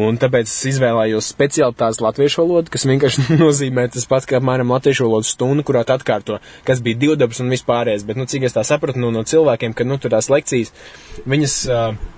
Un 0.07 0.19
tāpēc 0.23 0.49
es 0.49 0.59
izvēlējos 0.75 1.31
speciāli 1.35 1.79
tās 1.79 2.01
latviešu 2.05 2.43
valodu, 2.43 2.73
kas 2.75 2.89
vienkārši 2.89 3.29
nozīmē 3.45 3.89
tas 3.95 4.09
pats, 4.11 4.29
kā 4.31 4.41
apmēram 4.41 4.73
latviešu 4.75 5.09
valodas 5.09 5.35
stunda, 5.37 5.67
kurā 5.67 5.85
atkārto, 5.85 6.41
kas 6.67 6.83
bija 6.85 7.03
divdabas 7.07 7.43
un 7.45 7.53
vispārējais. 7.53 8.07
Bet, 8.09 8.21
nu, 8.21 8.29
cik 8.31 8.49
es 8.49 8.57
tā 8.57 8.65
sapratu 8.67 9.03
nu, 9.03 9.13
no 9.15 9.25
cilvēkiem, 9.29 9.77
ka, 9.77 9.87
nu, 9.89 10.01
tur 10.01 10.15
tās 10.17 10.33
lekcijas, 10.33 10.75
viņas. 11.29 11.63
Uh, 11.69 12.13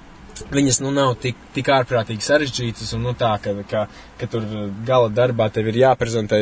viņas 0.53 0.81
nu, 0.85 0.91
nav 0.95 1.15
tik, 1.21 1.39
tik 1.55 1.69
ārprātīgi 1.73 2.25
sarežģītas, 2.25 2.93
un 2.97 3.07
nu, 3.07 3.13
tā, 3.19 3.33
ka, 3.43 3.55
ka, 3.69 3.85
ka 4.21 4.29
tur 4.31 4.45
gala 4.87 5.09
darbā 5.13 5.49
tev 5.53 5.71
ir 5.71 5.79
jāprezentē 5.81 6.41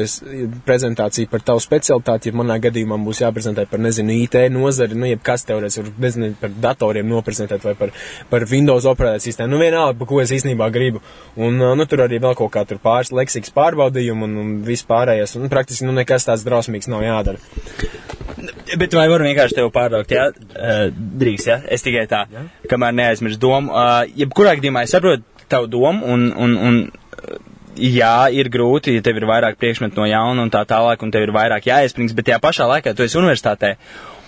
prezentācija 0.67 1.31
par 1.31 1.45
tavu 1.47 1.63
specialitāti, 1.63 2.31
ja 2.31 2.39
manā 2.39 2.59
gadījumā 2.65 2.99
būs 3.05 3.23
jāprezentē 3.25 3.67
par, 3.71 3.83
nezinu, 3.85 4.17
IT 4.25 4.39
nozari, 4.55 4.99
nu, 4.99 5.09
jebkas 5.11 5.47
teorēs, 5.49 5.79
var, 5.81 5.93
nezinu, 6.07 6.33
par 6.41 6.55
datoriem 6.67 7.09
noprezentēt 7.11 7.65
vai 7.67 7.77
par, 7.79 7.95
par 8.31 8.49
Windows 8.51 8.89
operētāju 8.91 9.29
sistēmu, 9.29 9.55
nu, 9.55 9.63
vienalga, 9.63 9.99
par 10.01 10.11
ko 10.11 10.21
es 10.25 10.35
īstenībā 10.35 10.71
gribu. 10.75 11.03
Un, 11.37 11.61
nu, 11.63 11.89
tur 11.91 12.05
arī 12.07 12.21
vēl 12.23 12.37
kaut 12.39 12.55
kā 12.55 12.67
tur 12.69 12.83
pāris 12.83 13.15
leksikas 13.15 13.55
pārbaudījumu 13.57 14.29
un, 14.29 14.39
un 14.43 14.55
viss 14.67 14.87
pārējais, 14.89 15.39
un 15.41 15.51
praktiski, 15.53 15.89
nu, 15.89 15.97
nekas 15.97 16.29
tāds 16.31 16.47
drausmīgs 16.47 16.91
nav 16.91 17.05
jādara. 17.07 18.24
Bet 18.81 18.97
vai 18.97 19.07
varu 19.11 19.27
vienkārši 19.29 19.59
tevi 19.59 19.71
pārtraukt, 19.75 20.13
jā? 20.15 20.29
Uh, 20.55 20.87
drīkst, 21.21 21.51
jā? 21.51 21.61
Es 21.77 21.85
tikai 21.85 22.07
tā, 22.11 22.25
jā? 22.33 22.45
kamēr 22.71 22.95
neaizmirstu 22.97 23.43
domu. 23.43 23.73
Uh, 23.73 24.03
jebkurā 24.19 24.57
gadījumā 24.59 24.85
es 24.87 24.95
saprotu 24.95 25.47
tavu 25.49 25.69
domu 25.71 26.09
un, 26.11 26.31
un, 26.33 26.57
un 26.57 26.81
jā, 27.77 28.17
ir 28.35 28.51
grūti, 28.53 28.97
ja 28.97 29.05
tev 29.05 29.21
ir 29.21 29.29
vairāk 29.29 29.59
priekšmetu 29.61 30.01
no 30.01 30.09
jauna 30.09 30.45
un 30.47 30.53
tā 30.53 30.65
tālāk, 30.69 31.03
un 31.03 31.13
tev 31.15 31.27
ir 31.27 31.35
vairāk 31.35 31.69
jāiesprings, 31.69 32.15
bet 32.17 32.31
tajā 32.31 32.41
pašā 32.43 32.69
laikā 32.71 32.95
tu 32.97 33.05
esi 33.07 33.19
universitātē. 33.21 33.75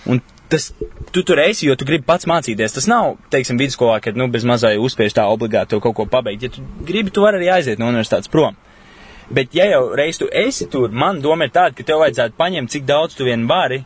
Un 0.07 0.21
tas, 0.51 0.69
tu 1.11 1.23
tur 1.27 1.39
esi, 1.43 1.67
jo 1.67 1.75
tu 1.75 1.87
gribi 1.87 2.05
pats 2.07 2.27
mācīties. 2.29 2.75
Tas 2.75 2.87
nav, 2.89 3.15
teiksim, 3.33 3.59
vidusskolā, 3.59 3.99
kad, 4.03 4.19
nu, 4.19 4.29
bez 4.31 4.45
mazai 4.47 4.77
uzspiež 4.81 5.15
tā 5.17 5.27
obligāti 5.31 5.75
to 5.75 5.81
kaut 5.83 5.97
ko 5.97 6.07
pabeigt. 6.09 6.47
Ja 6.47 6.53
tu 6.53 6.63
gribi, 6.87 7.13
tu 7.13 7.25
vari 7.25 7.41
arī 7.41 7.51
aiziet 7.57 7.81
no 7.81 7.89
universitātes 7.91 8.31
prom. 8.31 8.57
Bet, 9.27 9.51
ja 9.55 9.67
jau 9.67 9.89
reiz 9.99 10.19
tu 10.21 10.29
esi 10.31 10.69
tur, 10.71 10.91
man 10.91 11.19
doma 11.23 11.47
ir 11.47 11.51
tāda, 11.55 11.75
ka 11.75 11.83
tev 11.83 11.99
vajadzētu 12.03 12.37
paņemt, 12.39 12.71
cik 12.71 12.87
daudz 12.87 13.17
tu 13.17 13.27
vien 13.27 13.43
vari 13.49 13.83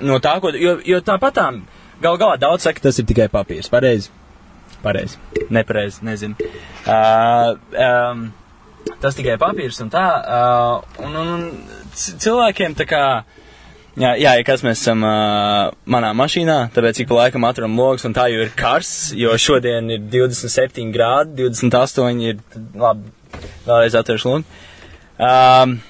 no 0.00 0.18
tā, 0.22 0.38
ko, 0.42 0.52
jo, 0.54 0.78
jo 0.86 1.00
tāpatām 1.04 1.62
gal 2.02 2.18
galā 2.20 2.38
daudz 2.40 2.66
saka, 2.66 2.82
tas 2.88 2.98
ir 3.00 3.06
tikai 3.08 3.28
papīrs. 3.32 3.70
Pareizi. 3.72 4.12
Pareizi. 4.82 5.18
Nepareizi, 5.50 6.04
nezinu. 6.06 6.36
Uh, 6.86 7.56
um, 7.74 8.28
tas 9.02 9.18
tikai 9.18 9.38
papīrs 9.40 9.80
un 9.82 9.90
tā. 9.92 10.06
Uh, 10.22 11.02
un, 11.06 11.18
un, 11.18 11.34
un 11.34 11.90
cilvēkiem 11.98 12.78
tā 12.78 12.86
kā. 12.88 13.02
Jā, 13.98 14.12
jā, 14.14 14.36
ja 14.38 14.44
kas 14.46 14.62
mēs 14.62 14.78
esam 14.78 15.02
uh, 15.02 15.72
manā 15.90 16.12
mašīnā, 16.14 16.68
tāpēc 16.70 17.00
ik 17.02 17.08
pa 17.10 17.24
laikam 17.24 17.42
atveram 17.48 17.74
logus, 17.74 18.04
un 18.06 18.14
tā 18.14 18.28
jau 18.30 18.44
ir 18.44 18.52
karsts, 18.54 19.08
jo 19.18 19.32
šodien 19.42 19.90
ir 19.90 20.04
27 20.12 20.92
grādi, 20.94 21.48
28 21.48 22.22
ir, 22.28 22.38
labi, 22.78 23.10
vēlreiz 23.66 23.96
atvēršu 23.98 24.30
logu. 24.30 24.60
Um, 25.18 25.80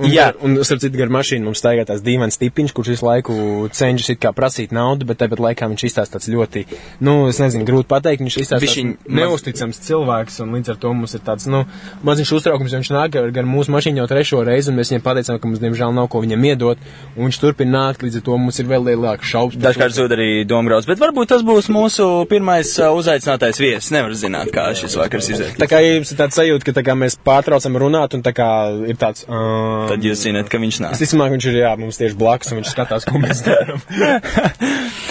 Un, 0.00 0.08
Jā, 0.08 0.30
un 0.40 0.56
starp 0.64 0.80
citu, 0.80 0.96
gar 0.96 1.10
mašīnu 1.12 1.44
mums 1.44 1.60
staigā 1.60 1.84
tās 1.84 2.00
dīvains 2.04 2.38
tipiņš, 2.40 2.72
kurš 2.72 2.94
visu 2.94 3.04
laiku 3.04 3.34
cenšas 3.76 4.14
it 4.14 4.20
kā 4.22 4.30
prasīt 4.32 4.72
naudu, 4.72 5.04
bet 5.10 5.18
tāpat 5.20 5.42
laikā 5.44 5.68
viņš 5.68 5.84
izstāsta 5.90 6.16
tāds 6.16 6.30
ļoti, 6.32 6.62
nu, 7.04 7.26
es 7.28 7.40
nezinu, 7.42 7.66
grūti 7.68 7.88
pateikt, 7.90 8.22
viņš 8.24 8.38
izstāsta 8.40 8.64
Bišķiņ, 8.64 8.94
neusticams 9.18 9.76
maz... 9.76 9.82
cilvēks, 9.84 10.38
un 10.44 10.56
līdz 10.56 10.72
ar 10.72 10.78
to 10.80 10.92
mums 10.96 11.16
ir 11.18 11.24
tāds, 11.26 11.44
nu, 11.52 11.66
maziņš 12.08 12.32
uztraukums, 12.38 12.72
jo 12.72 12.80
viņš 12.80 12.92
nāk 12.96 13.18
ar, 13.20 13.28
ar 13.42 13.50
mūsu 13.50 13.74
mašīnu 13.74 14.00
jau 14.00 14.06
trešo 14.08 14.40
reizi, 14.48 14.72
un 14.72 14.80
mēs 14.80 14.94
viņam 14.94 15.04
pateicām, 15.04 15.40
ka 15.42 15.50
mums, 15.50 15.60
diemžēl, 15.66 15.92
nav 15.98 16.08
ko 16.08 16.24
viņam 16.24 16.48
iedot, 16.48 16.88
un 17.18 17.28
viņš 17.28 17.40
turpina 17.44 17.76
nākt, 17.76 18.06
līdz 18.06 18.22
ar 18.22 18.24
to 18.30 18.38
mums 18.40 18.62
ir 18.62 18.72
vēl 18.72 18.88
lielāks 18.88 19.28
šaubas. 19.34 19.60
Dažkārt 19.60 19.98
zūd 19.98 20.16
arī 20.16 20.30
domgrauds, 20.48 20.88
bet 20.88 21.02
varbūt 21.02 21.34
tas 21.34 21.44
būs 21.44 21.68
mūsu 21.68 22.08
pirmais 22.30 22.72
uzaicinātais 22.88 23.60
viesis, 23.60 23.92
nevar 23.92 24.16
zināt, 24.16 24.48
kā 24.54 24.70
šis 24.80 24.96
vakars 25.02 25.30
iziet. 25.34 25.60
Tā 25.60 25.68
kā 25.68 25.82
jums 25.84 26.14
ir 26.14 26.20
tāds 26.24 26.40
sajūta, 26.40 26.70
ka 26.70 26.76
tā 26.80 26.86
kā 26.88 26.96
mēs 26.96 27.20
pārtraucam 27.26 27.76
runāt, 27.84 28.16
un 28.16 28.24
tā 28.24 28.32
kā 28.36 28.50
ir 28.88 28.98
tāds. 29.00 29.26
Uh, 29.28 29.89
tad 29.90 30.06
jūs 30.06 30.22
zināt, 30.24 30.48
ka 30.52 30.60
viņš 30.62 30.80
nāk. 30.84 30.94
Es 30.96 31.12
domāju, 31.14 31.32
ka 31.32 31.38
viņš 31.38 31.48
ir 31.50 31.58
jā, 31.60 31.74
mums 31.80 32.00
tieši 32.00 32.18
blakus, 32.20 32.52
un 32.52 32.60
viņš 32.60 32.72
skatās, 32.74 33.08
ko 33.08 33.22
mēs 33.22 33.44
darām. 33.46 33.84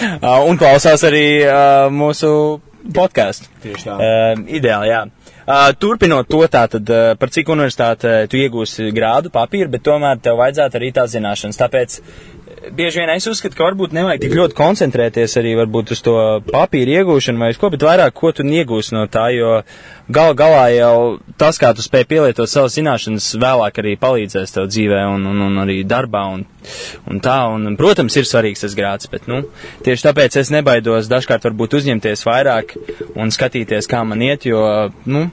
Uh, 0.00 0.46
un 0.48 0.56
klausās 0.56 1.02
arī 1.04 1.42
uh, 1.44 1.90
mūsu 1.92 2.28
podkāstu. 2.94 3.50
Tieši 3.62 3.84
tā. 3.84 3.96
Uh, 3.96 4.42
ideāli, 4.48 4.88
jā. 4.88 5.02
Uh, 5.44 5.70
turpinot 5.76 6.28
to 6.30 6.40
tātad, 6.52 6.88
uh, 6.88 7.12
par 7.20 7.32
cik 7.32 7.50
universitāte 7.52 8.08
uh, 8.08 8.28
tu 8.30 8.40
iegūsi 8.40 8.90
grādu 8.96 9.32
papīru, 9.34 9.70
bet 9.72 9.84
tomēr 9.86 10.20
tev 10.22 10.40
vajadzētu 10.40 10.80
arī 10.80 10.90
tās 10.96 11.12
zināšanas. 11.14 11.60
Tāpēc 11.60 11.98
bieži 12.68 13.00
vien 13.00 13.10
es 13.14 13.26
uzskatu, 13.30 13.56
ka 13.56 13.64
varbūt 13.68 13.94
nevajag 13.96 14.24
tik 14.24 14.34
ļoti 14.36 14.56
koncentrēties 14.58 15.36
arī 15.40 15.54
varbūt 15.58 15.94
uz 15.94 16.02
to 16.04 16.14
papīru 16.50 16.98
iegūšanu 17.00 17.40
vai 17.40 17.50
uz 17.54 17.60
ko, 17.60 17.70
bet 17.72 17.84
vairāk, 17.86 18.14
ko 18.16 18.32
tu 18.36 18.44
iegūsi 18.44 18.94
no 18.96 19.06
tā, 19.12 19.30
jo 19.34 19.60
gal 20.12 20.34
galā 20.38 20.66
jau 20.74 20.94
tas, 21.40 21.58
kā 21.60 21.72
tu 21.76 21.84
spēj 21.84 22.06
pielietot 22.10 22.50
savas 22.50 22.76
zināšanas, 22.76 23.30
vēlāk 23.40 23.80
arī 23.82 23.96
palīdzēs 24.00 24.56
tev 24.56 24.68
dzīvē 24.70 25.02
un, 25.14 25.26
un, 25.32 25.42
un 25.48 25.64
arī 25.64 25.80
darbā 25.88 26.26
un, 26.34 26.44
un 27.08 27.24
tā, 27.24 27.38
un, 27.54 27.74
protams, 27.80 28.18
ir 28.20 28.28
svarīgs 28.28 28.66
tas 28.66 28.76
grāds, 28.78 29.10
bet, 29.12 29.28
nu, 29.30 29.42
tieši 29.86 30.10
tāpēc 30.10 30.40
es 30.42 30.52
nebaidos 30.54 31.10
dažkārt 31.10 31.48
varbūt 31.48 31.80
uzņemties 31.80 32.26
vairāk 32.28 32.76
un 33.16 33.32
skatīties, 33.32 33.88
kā 33.90 34.04
man 34.04 34.26
iet, 34.26 34.48
jo, 34.50 34.64
nu, 35.08 35.28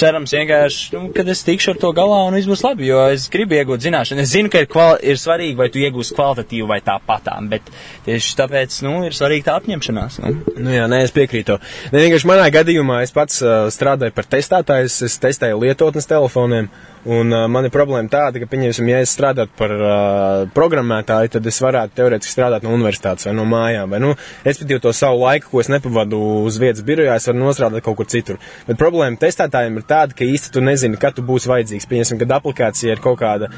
cerams 0.00 0.34
vienkārši, 0.36 0.88
nu, 0.94 1.02
kad 1.16 1.28
es 1.32 1.42
tikšu 1.46 1.74
ar 1.74 1.80
to 1.82 1.92
galā 1.96 2.22
un 2.28 2.36
viss 2.36 2.48
būs 2.50 2.64
labi, 2.66 2.88
jo 2.90 3.02
es 3.12 3.28
gribu 3.32 3.56
iegūt 3.58 3.84
zināšanu. 3.86 4.24
Es 4.24 4.32
zinu, 4.34 4.50
ka 4.52 4.62
ir, 4.64 4.68
ir 5.12 5.20
svarīgi, 5.20 5.56
vai 5.58 5.68
tu 5.72 5.82
iegūsi 5.82 6.16
kvalitatīvu 6.16 6.68
vai 6.70 6.80
tāpatām, 6.84 7.50
bet 7.52 7.70
tieši 8.06 8.34
tāpēc, 8.40 8.80
nu, 8.86 8.96
ir 9.08 9.16
svarīgi 9.16 9.46
tā 9.48 9.56
apņemšanās. 9.60 10.18
Nu, 10.24 10.34
nu 10.66 10.74
jā, 10.74 10.88
nē, 10.90 11.02
es 11.06 11.14
piekrītu. 11.16 11.60
Ne, 11.92 12.02
vienkārši 12.04 12.30
manā 12.30 12.50
gadījumā 12.54 13.00
es 13.06 13.14
pats 13.16 13.40
uh, 13.44 13.70
strādāju 13.72 14.16
par 14.16 14.28
testētāju, 14.36 14.92
es 14.92 15.22
testēju 15.22 15.62
lietotnes 15.64 16.08
telefoniem. 16.10 16.70
Un 17.06 17.30
uh, 17.30 17.44
man 17.46 17.62
ir 17.62 17.70
problēma 17.70 18.10
tāda, 18.10 18.40
ka, 18.42 18.48
pieņemsim, 18.50 18.88
ja 18.90 18.98
es 19.04 19.12
strādātu 19.14 19.52
par 19.54 19.72
uh, 19.76 20.48
programmētāju, 20.56 21.30
tad 21.36 21.44
es 21.46 21.60
varētu 21.62 21.94
teorētiski 22.00 22.34
strādāt 22.34 22.66
no 22.66 22.72
universitātes 22.74 23.28
vai 23.28 23.34
no 23.38 23.44
mājām. 23.46 23.92
Vai, 23.94 24.00
nu, 24.02 24.16
respektīvi, 24.42 24.82
to 24.82 24.90
savu 24.96 25.22
laiku, 25.22 25.52
ko 25.52 25.62
es 25.62 25.70
nepavadu 25.70 26.18
uz 26.42 26.58
vietas 26.58 26.82
birojā, 26.86 27.14
es 27.14 27.28
varu 27.30 27.44
nostrādāt 27.44 27.84
kaut 27.86 28.00
kur 28.00 28.10
citur. 28.10 28.40
Bet 28.66 28.80
problēma 28.80 29.20
testētājiem 29.22 29.78
ir 29.78 29.85
tāda, 29.88 30.16
ka 30.16 30.26
īsti 30.26 30.52
tu 30.54 30.62
nezini, 30.64 30.98
kad 31.00 31.16
tu 31.16 31.24
būsi 31.26 31.50
vajadzīgs. 31.50 31.88
Pieņemsim, 31.90 32.20
kad 32.22 32.34
aplikācija 32.38 32.94
ir 32.96 33.02
kaut 33.04 33.18
kāda, 33.20 33.50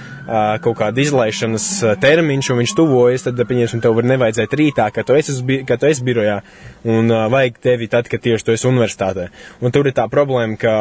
kaut 0.64 0.78
kāda 0.80 1.02
izlaišanas 1.02 1.68
termiņš 2.02 2.50
un 2.52 2.60
viņš 2.62 2.74
tuvojas, 2.78 3.26
tad, 3.26 3.40
pieņemsim, 3.48 3.82
tev 3.84 3.96
var 3.98 4.08
nevajadzēt 4.12 4.56
rītā, 4.60 4.88
kad 4.94 5.08
tu 5.08 5.16
esi, 5.18 5.36
kad 5.68 5.80
tu 5.80 5.90
esi 5.90 6.06
birojā 6.06 6.38
un 6.88 7.14
vajag 7.32 7.58
tevi 7.64 7.88
tad, 7.90 8.10
kad 8.10 8.22
tieši 8.24 8.46
tu 8.46 8.54
esi 8.54 8.68
universitātē. 8.70 9.28
Un 9.64 9.74
tur 9.74 9.88
ir 9.88 9.96
tā 9.96 10.06
problēma, 10.12 10.58
ka 10.60 10.74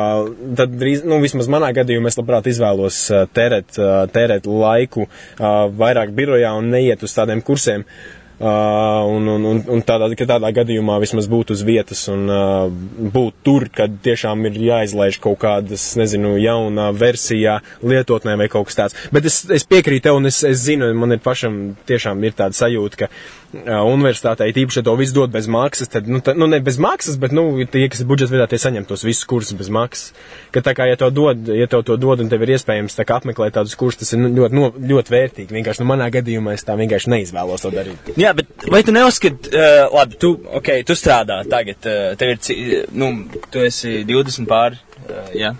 tad, 0.60 0.75
nu, 1.08 1.22
vismaz 1.24 1.50
manā 1.51 1.72
gadījumā 1.77 2.12
es 2.12 2.20
labprāt 2.20 2.51
izvēlos 2.51 3.01
tērēt, 3.36 3.80
tērēt 4.13 4.48
laiku 4.51 5.08
vairāk 5.39 6.13
birojā 6.18 6.54
un 6.60 6.72
neiet 6.74 7.04
uz 7.04 7.16
tādiem 7.18 7.44
kursiem. 7.46 7.88
Uh, 7.88 8.16
un, 8.39 9.27
un, 9.27 9.46
un, 9.50 9.62
un 9.74 9.82
tādā, 9.82 10.10
tādā 10.13 10.51
gadījumā 10.53 11.00
vismaz 11.01 11.25
būt 11.32 11.56
uz 11.56 11.63
vietas 11.65 12.03
un 12.13 12.27
uh, 12.29 12.67
būt 13.13 13.39
tur, 13.46 13.65
kad 13.74 13.96
tiešām 14.06 14.46
ir 14.50 14.60
jāizlaiž 14.67 15.17
kaut 15.24 15.39
kādas, 15.41 15.89
nezinu, 15.98 16.36
jaunā 16.41 16.91
versijā 16.94 17.60
lietotnē 17.82 18.38
vai 18.38 18.50
kaut 18.51 18.70
kas 18.70 18.79
tāds. 18.82 19.00
Bet 19.13 19.25
es, 19.25 19.41
es 19.50 19.65
piekrītu 19.65 20.10
tev 20.10 20.20
un 20.20 20.29
es, 20.29 20.44
es 20.46 20.62
zinu, 20.67 20.91
man 20.98 21.17
ir 21.17 21.24
pašam 21.24 21.75
tiešām 21.89 22.22
ir 22.27 22.38
tāda 22.38 22.58
sajūta, 22.58 23.06
ka 23.06 23.12
universitātei 23.56 24.51
tīpaši, 24.51 24.84
to 24.84 24.94
visu 25.00 25.15
dod 25.15 25.32
bez 25.32 25.48
maksas, 25.48 25.88
tad, 25.91 26.08
nu, 26.12 26.20
tā, 26.20 26.34
nu 26.36 26.50
ne 26.51 26.60
bez 26.63 26.77
maksas, 26.84 27.15
bet, 27.20 27.32
nu, 27.36 27.46
tie, 27.72 27.86
kas 27.89 28.01
ir 28.03 28.10
budžeta 28.10 28.34
veidā, 28.34 28.48
tie 28.51 28.60
saņem 28.60 28.86
tos 28.88 29.06
visus 29.08 29.24
kursus 29.29 29.56
bez 29.58 29.70
maksas. 29.72 30.12
Ka 30.51 30.62
tā 30.65 30.74
kā, 30.75 30.88
ja 30.89 30.98
to 31.00 31.08
dod, 31.15 31.48
ja 31.56 31.67
tev 31.72 31.86
to 31.88 31.96
dod 32.00 32.24
un 32.24 32.32
tev 32.32 32.44
ir 32.44 32.58
iespējams 32.58 32.98
tā 32.98 33.06
kā 33.08 33.22
apmeklēt 33.22 33.56
tādus 33.56 33.77
kursus, 33.79 34.03
tas 34.03 34.13
ir 34.13 34.22
nu, 34.22 34.34
ļoti, 34.36 34.58
no, 34.58 34.72
ļoti 34.91 35.13
vērtīgi. 35.15 35.56
Vienkārši, 35.56 35.84
nu, 35.84 35.89
manā 35.94 36.10
gadījumā 36.13 36.58
es 36.58 36.67
tā 36.67 36.75
vienkārši 36.79 37.13
neizvēlos 37.13 37.63
to 37.63 37.72
darīt. 37.72 38.12
Jā, 38.20 38.26
bet 38.34 38.67
vai 38.72 38.81
tu 38.84 38.96
neuzskati, 38.96 39.53
uh, 39.53 39.86
labi, 39.93 40.17
tu, 40.22 40.34
ok, 40.60 40.74
tu 40.88 40.98
strādā 40.98 41.41
tagad, 41.50 41.88
uh, 41.88 42.12
tev 42.19 42.36
ir, 42.36 42.89
nu, 42.98 43.13
tu 43.53 43.63
esi 43.65 44.01
20 44.07 44.50
pāri, 44.50 44.79
uh, 45.07 45.31
jā. 45.38 45.53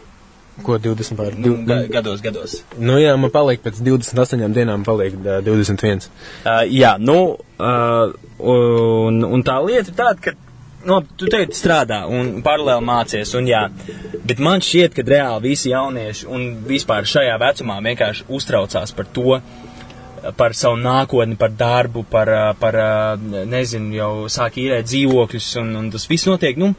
Ko 0.66 0.78
20 0.82 1.14
pār? 1.18 1.36
Nu, 1.38 1.54
ga, 1.68 1.84
gados, 1.92 2.22
gados. 2.22 2.58
Nu 2.82 2.98
jā, 2.98 3.14
man 3.22 3.30
paliek 3.34 3.62
pēc 3.62 3.78
28 3.86 4.50
dienām 4.56 4.86
paliek 4.88 5.14
uh, 5.20 5.38
21. 5.46 6.08
Uh, 6.42 6.64
jā, 6.74 6.96
nu, 6.98 7.20
uh, 7.62 8.16
un, 8.42 9.22
un 9.28 9.46
tā 9.46 9.60
lieta 9.62 9.94
ir 9.94 10.00
tāda, 10.00 10.18
ka, 10.24 10.34
nu, 10.90 10.98
tu 11.20 11.30
teici 11.30 11.60
strādā 11.60 12.02
un 12.10 12.40
paralēli 12.46 12.86
mācies, 12.90 13.36
un 13.38 13.50
jā, 13.50 13.68
bet 14.26 14.42
man 14.42 14.66
šķiet, 14.66 14.98
ka 14.98 15.06
reāli 15.06 15.52
visi 15.52 15.74
jaunieši 15.76 16.30
un 16.34 16.50
vispār 16.66 17.06
šajā 17.06 17.38
vecumā 17.44 17.78
vienkārši 17.92 18.26
uztraucās 18.40 18.98
par 18.98 19.14
to, 19.14 19.38
par 20.38 20.56
savu 20.58 20.80
nākotni, 20.82 21.38
par 21.40 21.54
darbu, 21.58 22.06
par, 22.10 22.32
par 22.60 22.78
nezinu, 23.48 23.94
jau 23.98 24.12
sāk 24.32 24.60
īrēt 24.62 24.88
dzīvokļus, 24.90 25.50
un, 25.64 25.76
un 25.82 25.92
tas 25.94 26.08
viss 26.10 26.30
notiek, 26.30 26.60
nu, 26.60 26.74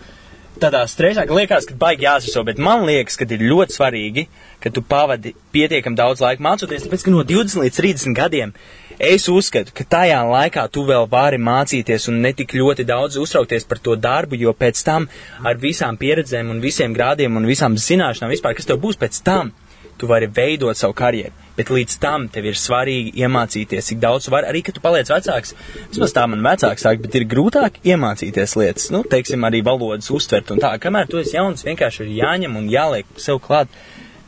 tādā 0.58 0.82
stresā, 0.90 1.24
ka 1.26 1.36
liekas, 1.36 1.66
ka 1.68 1.76
baigi 1.78 2.06
jāsaso, 2.06 2.42
bet 2.46 2.58
man 2.62 2.84
liekas, 2.88 3.16
ka 3.18 3.26
ir 3.30 3.44
ļoti 3.46 3.76
svarīgi, 3.76 4.26
ka 4.62 4.72
tu 4.74 4.82
pavadi 4.82 5.34
pietiekam 5.54 5.96
daudz 5.98 6.22
laika 6.24 6.42
mācoties, 6.44 6.84
tāpēc, 6.86 7.06
ka 7.06 7.14
no 7.14 7.24
20 7.26 7.62
līdz 7.62 7.80
30 7.80 8.16
gadiem 8.18 8.54
es 8.98 9.28
uzskatu, 9.30 9.72
ka 9.74 9.86
tajā 9.86 10.18
laikā 10.26 10.64
tu 10.74 10.82
vēl 10.88 11.06
vari 11.10 11.38
mācīties 11.38 12.08
un 12.10 12.18
netik 12.24 12.56
ļoti 12.58 12.86
daudz 12.88 13.20
uztraukties 13.22 13.68
par 13.70 13.78
to 13.82 13.94
darbu, 13.94 14.38
jo 14.40 14.54
pēc 14.58 14.82
tam 14.86 15.06
ar 15.46 15.60
visām 15.62 15.98
pieredzēm 16.00 16.50
un 16.50 16.62
visiem 16.64 16.96
grādiem 16.96 17.38
un 17.38 17.46
visām 17.46 17.78
zināšanām 17.78 18.34
vispār, 18.34 18.58
kas 18.58 18.66
tev 18.66 18.82
būs 18.82 18.98
pēc 18.98 19.22
tam, 19.22 19.54
tu 19.98 20.08
vari 20.10 20.28
veidot 20.34 20.78
savu 20.78 20.94
karjeru. 20.96 21.34
Bet 21.58 21.72
līdz 21.74 21.96
tam 21.98 22.28
tev 22.30 22.46
ir 22.46 22.58
svarīgi 22.58 23.16
iemācīties, 23.18 23.90
cik 23.90 24.00
daudz 24.02 24.28
var. 24.30 24.46
Arī, 24.46 24.62
kad 24.66 24.76
tu 24.76 24.82
paliec 24.82 25.10
vecāks, 25.10 25.56
vismaz 25.90 26.14
tā 26.14 26.26
man 26.30 26.44
vecāks 26.46 26.86
sāk, 26.86 27.00
bet 27.02 27.16
ir 27.18 27.26
grūtāk 27.30 27.80
iemācīties 27.82 28.54
lietas. 28.60 28.90
Nu, 28.94 29.02
teiksim, 29.02 29.46
arī 29.48 29.64
valodas 29.66 30.10
uztvert 30.14 30.52
un 30.54 30.62
tā. 30.62 30.76
Kamēr 30.82 31.10
tu 31.10 31.18
esi 31.18 31.34
jauns, 31.34 31.66
vienkārši 31.66 32.04
ir 32.06 32.14
jāņem 32.20 32.54
un 32.60 32.70
jāliek 32.70 33.10
sev 33.18 33.42
klāt, 33.42 33.74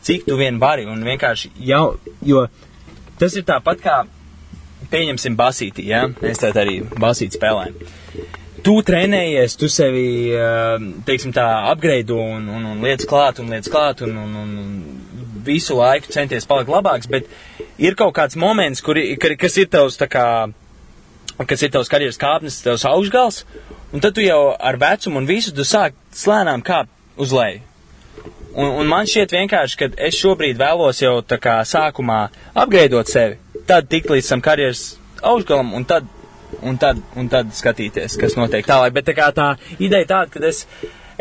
cik 0.06 0.26
tu 0.26 0.40
vien 0.40 0.58
vari. 0.58 0.88
Un 0.90 1.06
vienkārši 1.06 1.52
jau, 1.70 1.84
jo 2.26 2.48
tas 3.22 3.38
ir 3.38 3.46
tāpat 3.46 3.86
kā, 3.86 4.02
pieņemsim, 4.90 5.38
basītī, 5.38 5.86
ja? 5.92 6.08
mēs 6.10 6.42
tā 6.42 6.50
arī 6.56 6.80
basīti 6.98 7.38
spēlējam 7.38 7.78
tu 8.64 8.80
trenējies, 8.84 9.56
tu 9.56 9.68
sevi, 9.72 10.32
teiksim, 11.06 11.32
tā 11.36 11.46
apgreido 11.70 12.18
un, 12.20 12.48
un, 12.52 12.66
un 12.74 12.82
lietas 12.84 13.08
klāt 13.08 13.40
un 13.40 13.48
lietas 13.52 13.72
klāt 13.72 14.02
un, 14.04 14.16
un, 14.20 14.34
un 14.42 15.09
visu 15.46 15.76
laiku 15.78 16.12
centies 16.12 16.48
palikt 16.48 16.72
labāks, 16.72 17.08
bet 17.10 17.28
ir 17.78 17.96
kaut 17.98 18.14
kāds 18.16 18.38
moments, 18.38 18.82
kur, 18.84 18.98
kas 19.40 19.58
ir 19.60 19.70
tavs 19.72 19.98
kā, 20.10 20.26
kas 21.46 21.64
ir 21.64 21.72
tavs 21.74 21.90
karjeras 21.90 22.20
kāpnes, 22.20 22.60
tavs 22.64 22.86
augšgals, 22.88 23.42
un 23.92 24.04
tad 24.04 24.14
tu 24.14 24.24
jau 24.24 24.54
ar 24.54 24.78
vecumu 24.80 25.22
un 25.22 25.28
visu 25.28 25.54
tu 25.56 25.66
sāk 25.66 25.96
slēnām 26.14 26.64
kāpt 26.66 26.92
uz 27.20 27.34
leju. 27.36 27.66
Un, 28.50 28.66
un 28.82 28.88
man 28.90 29.06
šķiet 29.06 29.30
vienkārši, 29.30 29.76
ka 29.78 29.88
es 30.08 30.16
šobrīd 30.18 30.58
vēlos 30.58 30.98
jau 31.02 31.20
tā 31.22 31.38
kā 31.38 31.60
sākumā 31.62 32.24
apgreidot 32.58 33.06
sevi, 33.06 33.38
tad 33.68 33.86
tikt 33.90 34.10
līdz 34.10 34.32
tam 34.32 34.42
karjeras 34.42 34.96
augšgalam 35.22 35.70
un 35.78 35.86
tad, 35.86 36.08
un 36.66 36.78
tad, 36.80 36.98
un 37.14 37.28
tad 37.30 37.52
skatīties, 37.54 38.18
kas 38.18 38.34
notiek 38.38 38.66
tālāk. 38.66 38.96
Bet 38.96 39.06
tā 39.06 39.14
kā 39.14 39.30
tā 39.36 39.52
ideja 39.78 40.08
tāda, 40.16 40.32
ka 40.34 40.42
es 40.48 40.64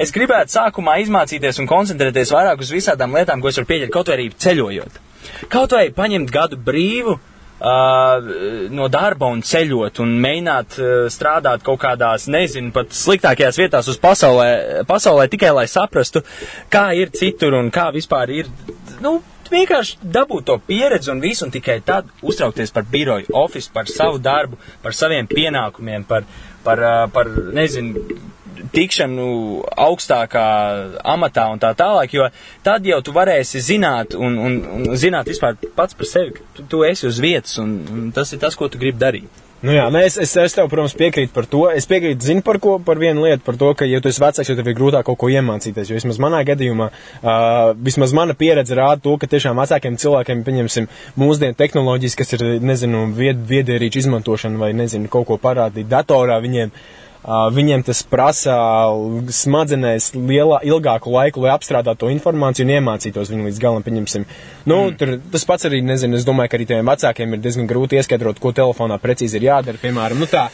es 0.03 0.13
gribētu 0.15 0.55
sākumā 0.55 0.99
izmācīties 1.03 1.59
un 1.61 1.69
koncentrēties 1.69 2.33
vairāk 2.35 2.63
uz 2.63 2.71
visādām 2.73 3.15
lietām, 3.17 3.41
ko 3.41 3.51
es 3.51 3.59
varu 3.59 3.69
pieņemt 3.69 3.93
kaut 3.93 4.11
vai 4.11 4.19
arī 4.19 4.29
ceļojot. 4.45 5.01
Kaut 5.51 5.75
vai 5.75 5.89
paņemt 5.95 6.31
gadu 6.33 6.59
brīvu. 6.69 7.19
Uh, 7.59 8.69
no 8.71 8.85
darba 8.87 9.27
un 9.27 9.41
ceļot 9.43 9.97
un 9.99 10.13
mēģināt 10.23 10.77
uh, 10.79 10.91
strādāt 11.11 11.59
kaut 11.67 11.81
kādās, 11.81 12.29
nezinu, 12.31 12.71
pat 12.71 12.93
sliktākajās 12.95 13.59
vietās 13.59 13.89
uz 13.91 13.97
pasaulē, 13.99 14.85
pasaulē 14.87 15.25
tikai 15.27 15.49
lai 15.51 15.65
saprastu, 15.67 16.21
kā 16.71 16.85
ir 16.95 17.11
citur 17.11 17.57
un 17.59 17.67
kā 17.67 17.89
vispār 17.91 18.31
ir, 18.31 18.47
nu, 19.03 19.17
vienkārši 19.51 19.99
dabūt 20.15 20.47
to 20.47 20.55
pieredzi 20.69 21.11
un 21.11 21.19
visu, 21.19 21.49
un 21.49 21.51
tikai 21.51 21.81
tad 21.83 22.07
uztraukties 22.23 22.71
par 22.71 22.87
biroju, 22.87 23.27
ofisu, 23.35 23.73
par 23.75 23.91
savu 23.91 24.23
darbu, 24.23 24.55
par 24.79 24.95
saviem 24.95 25.27
pienākumiem, 25.27 26.07
par, 26.07 26.23
par, 26.63 26.79
uh, 26.79 27.05
par 27.11 27.27
nezinu, 27.59 28.05
tikšanu 28.73 29.27
augstākā 29.87 30.45
amatā 31.15 31.49
un 31.53 31.61
tā 31.61 31.73
tālāk, 31.77 32.15
jo 32.15 32.29
tad 32.65 32.87
jau 32.87 33.01
tu 33.05 33.15
varēsi 33.15 33.63
zināt 33.63 34.15
un, 34.17 34.37
un, 34.37 34.57
un 34.77 34.95
zināt 34.99 35.29
vispār 35.31 35.59
pats 35.75 35.97
par 35.97 36.09
sevi, 36.09 36.37
ka 36.37 36.47
tu, 36.57 36.65
tu 36.71 36.87
esi 36.87 37.07
uz 37.09 37.21
vietas 37.23 37.59
un, 37.61 37.77
un 37.93 38.09
tas 38.15 38.33
ir 38.33 38.41
tas, 38.41 38.57
ko 38.59 38.71
tu 38.71 38.81
gribi 38.81 38.99
darīt. 39.01 39.45
Nu 39.59 39.73
jā, 39.75 39.89
nē, 39.91 40.05
es, 40.07 40.15
es, 40.23 40.31
es 40.39 40.53
tev, 40.55 40.69
protams, 40.71 40.93
piekrītu 40.95 41.33
par 41.35 41.43
to. 41.51 41.65
Es 41.75 41.83
piekrītu, 41.89 42.23
zinu 42.23 42.43
par 42.47 42.61
ko, 42.63 42.77
par 42.79 42.99
vienu 43.01 43.25
lietu, 43.25 43.43
par 43.43 43.57
to, 43.59 43.73
ka, 43.75 43.83
ja 43.89 43.99
tu 43.99 44.07
esi 44.07 44.21
vecāks, 44.23 44.47
jo 44.47 44.55
tev 44.55 44.69
ir 44.71 44.77
grūtāk 44.77 45.03
kaut 45.09 45.19
ko 45.19 45.27
iemācīties. 45.33 45.91
Jo 45.91 45.97
vismaz 45.97 46.19
manā 46.23 46.39
gadījumā, 46.47 46.87
uh, 47.19 47.73
vismaz 47.75 48.13
mana 48.15 48.37
pieredze 48.39 48.77
rāda 48.79 49.03
to, 49.03 49.17
ka 49.19 49.27
tiešām 49.27 49.59
vecākiem 49.59 49.99
cilvēkiem, 49.99 50.45
pieņemsim, 50.47 50.87
mūsdienu 51.19 51.59
tehnoloģijas, 51.59 52.15
kas 52.21 52.31
ir, 52.37 52.45
nezinu, 52.63 53.03
vied, 53.19 53.43
viedierīču 53.51 54.05
izmantošana 54.05 54.63
vai, 54.63 54.71
nezinu, 54.79 55.11
kaut 55.11 55.27
ko 55.27 55.39
parādīt 55.43 55.91
datorā, 55.91 56.39
viņiem 56.39 56.71
Uh, 56.71 57.08
viņiem 57.27 57.83
tas 57.83 57.99
prasa 58.07 58.55
smadzenēs 59.35 60.13
lielā, 60.15 60.61
ilgāku 60.63 61.11
laiku, 61.11 61.43
lai 61.43 61.51
apstrādātu 61.51 62.05
to 62.05 62.11
informāciju 62.13 62.65
un 62.65 62.73
iemācītos 62.77 63.31
viņu 63.33 63.49
līdz 63.49 63.59
galam, 63.59 63.83
pieņemsim. 63.83 64.27
Nu, 64.65 64.85
mm. 64.87 64.97
tur, 64.99 65.15
tas 65.33 65.47
pats 65.49 65.67
arī, 65.67 65.81
nezinu, 65.83 66.15
es 66.15 66.27
domāju, 66.27 66.53
ka 66.53 66.59
arī 66.59 66.69
tiem 66.69 66.91
vecākiem 66.93 67.35
ir 67.35 67.41
diezgan 67.43 67.67
grūti 67.67 67.99
ieskaidrot, 67.99 68.39
ko 68.39 68.53
telefonā 68.55 68.99
precīzi 69.03 69.39
ir 69.39 69.49
jādara, 69.49 69.81
piemēram, 69.81 70.23
nu 70.23 70.29
tā. 70.31 70.47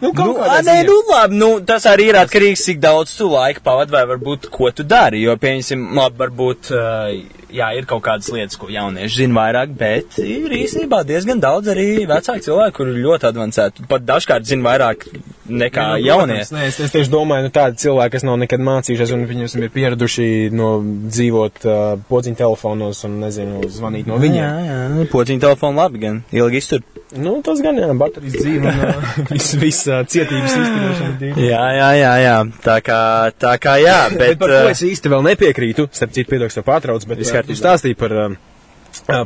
Nu, 0.00 0.14
nu, 0.16 0.36
a, 0.40 0.62
nē, 0.64 0.78
nu, 0.88 0.94
labi, 1.10 1.36
nu, 1.36 1.50
tas 1.68 1.84
arī 1.88 2.06
ir 2.08 2.16
atkarīgs, 2.20 2.62
cik 2.68 2.78
daudz 2.80 3.12
tu 3.18 3.28
laika 3.28 3.60
pavadi 3.64 3.92
vai 3.92 4.06
varbūt, 4.08 4.48
ko 4.52 4.70
tu 4.72 4.84
dari, 4.88 5.20
jo, 5.26 5.34
pieņemsim, 5.40 5.90
labi, 5.96 6.16
varbūt, 6.22 6.70
uh, 6.72 7.39
jā, 7.54 7.70
ir 7.78 7.88
kaut 7.90 8.04
kādas 8.06 8.30
lietas, 8.34 8.58
ko 8.60 8.70
jaunieši 8.72 9.24
zina 9.24 9.40
vairāk, 9.40 9.74
bet 9.78 10.20
ir 10.22 10.54
īstenībā 10.60 11.02
diezgan 11.08 11.42
daudz 11.42 11.72
arī 11.72 12.06
vecāki 12.10 12.46
cilvēki, 12.48 12.76
kuri 12.76 12.96
ļoti 13.04 13.30
advancēti, 13.30 13.86
pat 13.90 14.06
dažkārt 14.08 14.48
zina 14.48 14.68
vairāk 14.70 15.06
nekā 15.50 15.86
nu, 15.94 16.04
jaunie. 16.04 16.38
Nē, 16.54 16.66
es, 16.70 16.78
es 16.82 16.94
tieši 16.94 17.10
domāju, 17.12 17.48
nu, 17.48 17.52
tādi 17.54 17.80
cilvēki, 17.82 18.14
kas 18.14 18.26
nav 18.26 18.38
nekad 18.42 18.62
mācījušies, 18.64 19.12
un 19.16 19.26
viņus 19.28 19.56
ir 19.58 19.68
pieraduši 19.74 20.26
no 20.54 20.70
dzīvot 20.84 21.66
uh, 21.66 21.80
podziņu 22.10 22.38
telefonos 22.38 23.04
un, 23.08 23.18
nezinu, 23.24 23.62
zvanīt 23.72 24.08
no 24.10 24.20
viņiem. 24.22 24.40
Jā, 24.40 24.52
jā, 24.68 24.78
nu, 24.94 25.06
podziņu 25.10 25.44
telefonu 25.44 25.82
labi 25.82 26.02
gan, 26.04 26.22
ilgi 26.34 26.62
iztur. 26.62 26.84
Nu, 27.18 27.40
tas 27.42 27.58
gan, 27.64 27.78
jā, 27.80 27.90
baterijas 27.98 28.36
dzīve 28.38 28.70
un 28.70 29.08
viss, 29.34 29.56
viss 29.58 29.88
uh, 29.90 30.04
cietības 30.06 30.54
izturēšana. 30.54 31.32
Jā, 31.42 31.64
jā, 31.74 31.88
jā, 31.98 32.12
jā, 32.22 32.36
tā 32.62 32.78
kā, 32.86 33.00
tā 33.34 33.56
kā 33.62 33.76
jā, 33.82 33.98
bet. 34.14 34.36
bet 34.36 34.42
par 34.44 34.54
ko 34.54 34.74
es 34.74 34.84
īsti 34.86 35.10
vēl 35.10 35.26
nepiekrītu, 35.32 35.88
starp 35.96 36.14
citu, 36.14 36.30
piedoks 36.30 36.58
to 36.58 36.64
pārtrauc, 36.66 37.06
bet 37.10 37.24
es 37.40 37.60
kārtīgi 37.60 37.62
stāstīju 37.64 38.00
par. 38.00 38.16
Uh, 38.26 38.38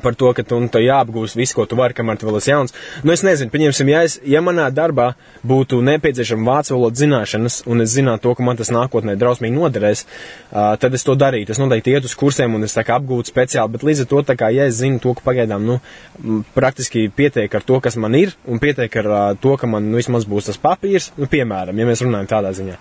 par 0.02 0.14
to, 0.14 0.30
ka 0.36 0.42
tu, 0.44 0.58
tu 0.68 0.80
jāapgūst 0.82 1.38
visu, 1.38 1.56
ko 1.56 1.64
tu 1.68 1.76
vari, 1.78 1.96
kamēr 1.96 2.18
tu 2.20 2.28
vēl 2.28 2.38
esi 2.38 2.50
jauns. 2.50 2.74
Nu, 3.02 3.12
es 3.14 3.22
nezinu, 3.24 3.50
pieņemsim, 3.52 3.90
ja, 3.92 4.02
es, 4.04 4.16
ja 4.28 4.42
manā 4.44 4.66
darbā 4.74 5.14
būtu 5.46 5.80
nepieciešama 5.84 6.44
vācu 6.50 6.74
valodas 6.76 7.00
zināšanas, 7.00 7.58
un 7.70 7.84
es 7.84 7.94
zinātu 7.96 8.26
to, 8.26 8.34
ka 8.36 8.46
man 8.46 8.60
tas 8.60 8.72
nākotnē 8.74 9.16
drausmīgi 9.20 9.56
noderēs, 9.56 10.04
uh, 10.04 10.74
tad 10.80 10.96
es 10.96 11.06
to 11.06 11.16
darītu. 11.18 11.54
Es 11.54 11.60
noteikti 11.62 11.94
iet 11.94 12.08
uz 12.08 12.16
kursiem, 12.18 12.56
un 12.56 12.68
es 12.68 12.76
tā 12.76 12.84
kā 12.86 12.98
apgūtu 13.00 13.32
speciāli, 13.32 13.74
bet 13.76 13.86
līdz 13.88 14.04
ar 14.04 14.10
to, 14.12 14.24
kā, 14.44 14.50
ja 14.54 14.68
es 14.70 14.80
zinu 14.80 15.00
to, 15.02 15.14
ka 15.16 15.24
pagaidām, 15.30 15.64
nu, 15.64 16.42
praktiski 16.56 17.06
pietiek 17.08 17.54
ar 17.56 17.64
to, 17.64 17.80
kas 17.84 17.96
man 18.00 18.16
ir, 18.18 18.36
un 18.44 18.60
pietiek 18.62 19.00
ar 19.02 19.10
uh, 19.10 19.22
to, 19.40 19.56
ka 19.60 19.70
man, 19.70 19.88
nu, 19.90 20.00
vismaz 20.00 20.28
būs 20.28 20.52
tas 20.52 20.60
papīrs, 20.60 21.12
nu, 21.16 21.30
piemēram, 21.30 21.80
ja 21.80 21.88
mēs 21.88 22.04
runājam 22.04 22.30
tādā 22.36 22.52
ziņā. 22.56 22.78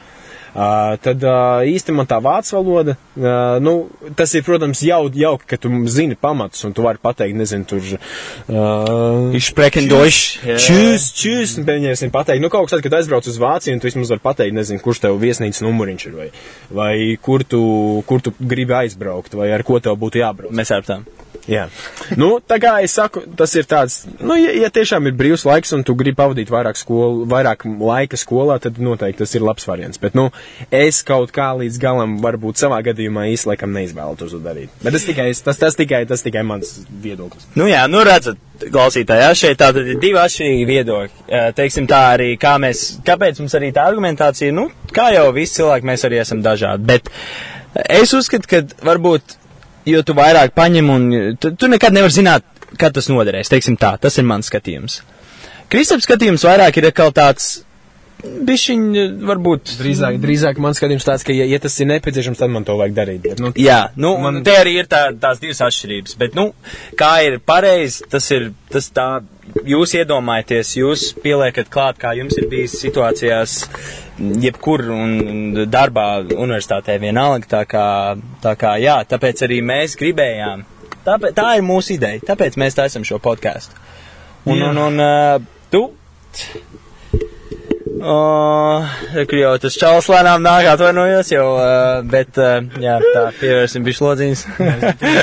Uh, 0.54 0.94
tad 1.02 1.24
uh, 1.26 1.94
man 1.98 2.06
tā 2.06 2.20
vācu 2.22 2.54
valoda, 2.54 2.94
uh, 3.18 3.58
nu, 3.58 3.88
tas 4.14 4.30
ir, 4.38 4.44
protams, 4.46 4.84
jau, 4.86 5.08
jauki, 5.10 5.48
ka 5.50 5.58
tu 5.58 5.72
zini 5.90 6.14
pamatus 6.14 6.62
un 6.68 6.76
tu 6.78 6.86
vari 6.86 7.02
pateikt, 7.02 7.38
nezinu, 7.40 7.66
tur. 7.66 7.82
Uh, 8.46 9.34
Ich 9.34 9.50
sprechen 9.50 9.90
Deutsch. 9.90 10.38
Čūs, 10.46 11.10
čūs, 11.18 11.56
pieņemsim 11.66 12.14
pateikt. 12.14 12.44
Nu, 12.44 12.52
kaut 12.54 12.68
kas 12.68 12.78
tāds, 12.78 12.86
kad 12.86 13.00
aizbrauc 13.00 13.32
uz 13.32 13.42
Vāciju, 13.42 13.74
un 13.74 13.82
tu 13.82 13.90
vismaz 13.90 14.14
vari 14.14 14.26
pateikt, 14.30 14.58
nezinu, 14.60 14.84
kurš 14.86 15.02
tev 15.08 15.18
viesnīcas 15.22 15.66
numuriņš 15.66 16.08
ir, 16.12 16.16
vai, 16.22 16.30
vai 16.70 16.94
kur, 17.18 17.42
tu, 17.50 17.66
kur 18.06 18.22
tu 18.22 18.36
gribi 18.38 18.78
aizbraukt, 18.84 19.34
vai 19.40 19.50
ar 19.58 19.66
ko 19.66 19.82
tev 19.82 19.98
būtu 20.06 20.22
jābrauc. 20.22 20.54
Mēs 20.54 20.74
ar 20.76 20.86
tām. 20.86 21.10
Jā. 21.50 21.66
Nu, 22.16 22.38
tā 22.40 22.56
kā 22.64 22.78
es 22.86 22.94
saku, 22.96 23.24
tas 23.38 23.52
ir 23.60 23.66
tāds, 23.68 24.04
nu, 24.22 24.36
ja, 24.40 24.54
ja 24.64 24.70
tiešām 24.72 25.10
ir 25.10 25.16
brīvs 25.20 25.44
laiks 25.48 25.74
un 25.76 25.84
tu 25.84 25.96
gribi 26.00 26.16
pavadīt 26.20 26.52
vairāk, 26.54 26.80
skolu, 26.80 27.26
vairāk 27.30 27.66
laika 27.68 28.20
skolā, 28.20 28.60
tad 28.64 28.80
noteikti 28.80 29.24
tas 29.24 29.36
ir 29.36 29.44
labs 29.44 29.68
variants. 29.68 30.00
Bet, 30.00 30.16
nu, 30.16 30.30
es 30.74 31.02
kaut 31.08 31.34
kā 31.36 31.50
līdz 31.60 31.80
galam, 31.82 32.16
varbūt 32.24 32.62
savā 32.62 32.80
gadījumā 32.86 33.28
īsti 33.34 33.50
laikam 33.52 33.74
neizvēlētos 33.76 34.34
to 34.36 34.42
darīt. 34.44 34.74
Bet 34.84 34.96
tas 34.96 35.06
tikai, 35.08 35.28
tas, 35.46 35.60
tas 35.62 35.78
tikai, 35.80 36.04
tas 36.10 36.26
tikai 36.26 36.44
mans 36.48 36.74
viedoklis. 37.04 37.48
Nu 37.60 37.68
jā, 37.70 37.84
nu 37.92 38.04
redzat, 38.08 38.40
klausītāji, 38.64 39.30
šeit 39.40 39.60
tātad 39.62 39.90
ir 39.94 40.00
divi 40.02 40.20
atšķirīgi 40.22 40.68
viedokļi. 40.70 41.42
Teiksim 41.58 41.88
tā 41.90 42.02
arī, 42.14 42.34
kā 42.42 42.56
mēs, 42.62 42.86
kāpēc 43.08 43.42
mums 43.44 43.58
arī 43.60 43.74
tā 43.76 43.88
argumentācija, 43.90 44.56
nu, 44.56 44.70
kā 44.94 45.10
jau 45.16 45.28
visi 45.36 45.60
cilvēki, 45.60 45.90
mēs 45.90 46.08
arī 46.08 46.22
esam 46.24 46.44
dažādi. 46.46 46.88
Bet 46.88 47.12
es 47.88 48.14
uzskatu, 48.16 48.50
ka 48.50 48.64
varbūt, 48.86 49.38
jo 49.90 50.04
tu 50.06 50.16
vairāk 50.18 50.56
paņem 50.56 50.94
un 50.94 51.10
tu, 51.42 51.56
tu 51.58 51.72
nekad 51.72 51.96
nevar 51.96 52.14
zināt, 52.14 52.48
kad 52.80 52.96
tas 52.96 53.10
noderēs. 53.12 53.52
Teiksim 53.52 53.78
tā, 53.80 53.96
tas 54.02 54.18
ir 54.18 54.28
mans 54.28 54.50
skatījums. 54.50 55.02
Kristaps 55.74 56.06
skatījums 56.08 56.46
vairāk 56.46 56.78
ir 56.78 56.90
atkal 56.90 57.14
tāds, 57.16 57.64
bišķiņ, 58.24 58.86
varbūt. 59.28 59.76
Drīzāk, 59.80 60.18
drīzāk 60.24 60.62
man 60.64 60.78
skatījums 60.78 61.08
tāds, 61.08 61.26
ka, 61.28 61.36
ja, 61.36 61.48
ja 61.50 61.60
tas 61.64 61.76
ir 61.84 61.90
nepieciešams, 61.92 62.40
tad 62.40 62.54
man 62.54 62.68
to 62.68 62.78
vajag 62.80 62.98
darīt. 62.98 63.24
Bet, 63.26 63.44
nu, 63.44 63.54
Jā, 63.60 63.82
nu, 64.00 64.16
man... 64.24 64.42
Te 64.46 64.56
arī 64.60 64.78
ir 64.82 64.90
tā, 64.92 65.06
tās 65.20 65.42
divas 65.44 65.62
atšķirības, 65.68 66.18
bet, 66.22 66.38
nu, 66.40 66.50
kā 67.00 67.14
ir 67.28 67.40
pareizi, 67.44 68.08
tas 68.12 68.30
ir, 68.36 68.52
tas 68.74 68.90
tā, 68.96 69.08
jūs 69.68 69.96
iedomājaties, 70.00 70.76
jūs 70.80 71.10
pieliekat 71.24 71.72
klāt, 71.74 72.00
kā 72.02 72.16
jums 72.18 72.38
ir 72.40 72.48
bijis 72.52 72.80
situācijās, 72.82 73.58
jebkur 74.44 74.88
un 74.94 75.14
un 75.54 75.70
darbā, 75.70 76.08
universitātē 76.24 76.98
vienalga, 77.02 77.50
tā 77.50 77.64
kā, 77.70 77.88
tā 78.44 78.56
kā, 78.60 78.76
jā, 78.82 79.00
tāpēc 79.10 79.44
arī 79.48 79.60
mēs 79.66 79.98
gribējām, 80.00 80.64
tāpēc, 81.06 81.36
tā 81.38 81.50
ir 81.58 81.66
mūsu 81.68 81.98
ideja, 81.98 82.24
tāpēc 82.34 82.58
mēs 82.62 82.80
taisam 82.80 83.06
šo 83.08 83.20
podkāstu. 83.24 83.80
Un, 84.50 84.60
un, 84.70 84.80
un, 84.88 85.00
uh, 85.00 85.68
tu, 85.72 85.86
Jau 88.04 89.54
tas 89.64 89.78
čalis 89.80 90.10
lēnām 90.12 90.44
nāk, 90.44 90.68
atvainojos 90.74 91.32
jau, 91.32 91.46
uh, 91.56 92.02
bet, 92.14 92.36
uh, 92.42 92.60
jā, 92.84 92.98
tā, 93.04 93.26
pievērsim 93.40 93.86
bišķi 93.86 94.08
lodziņas. 94.08 94.46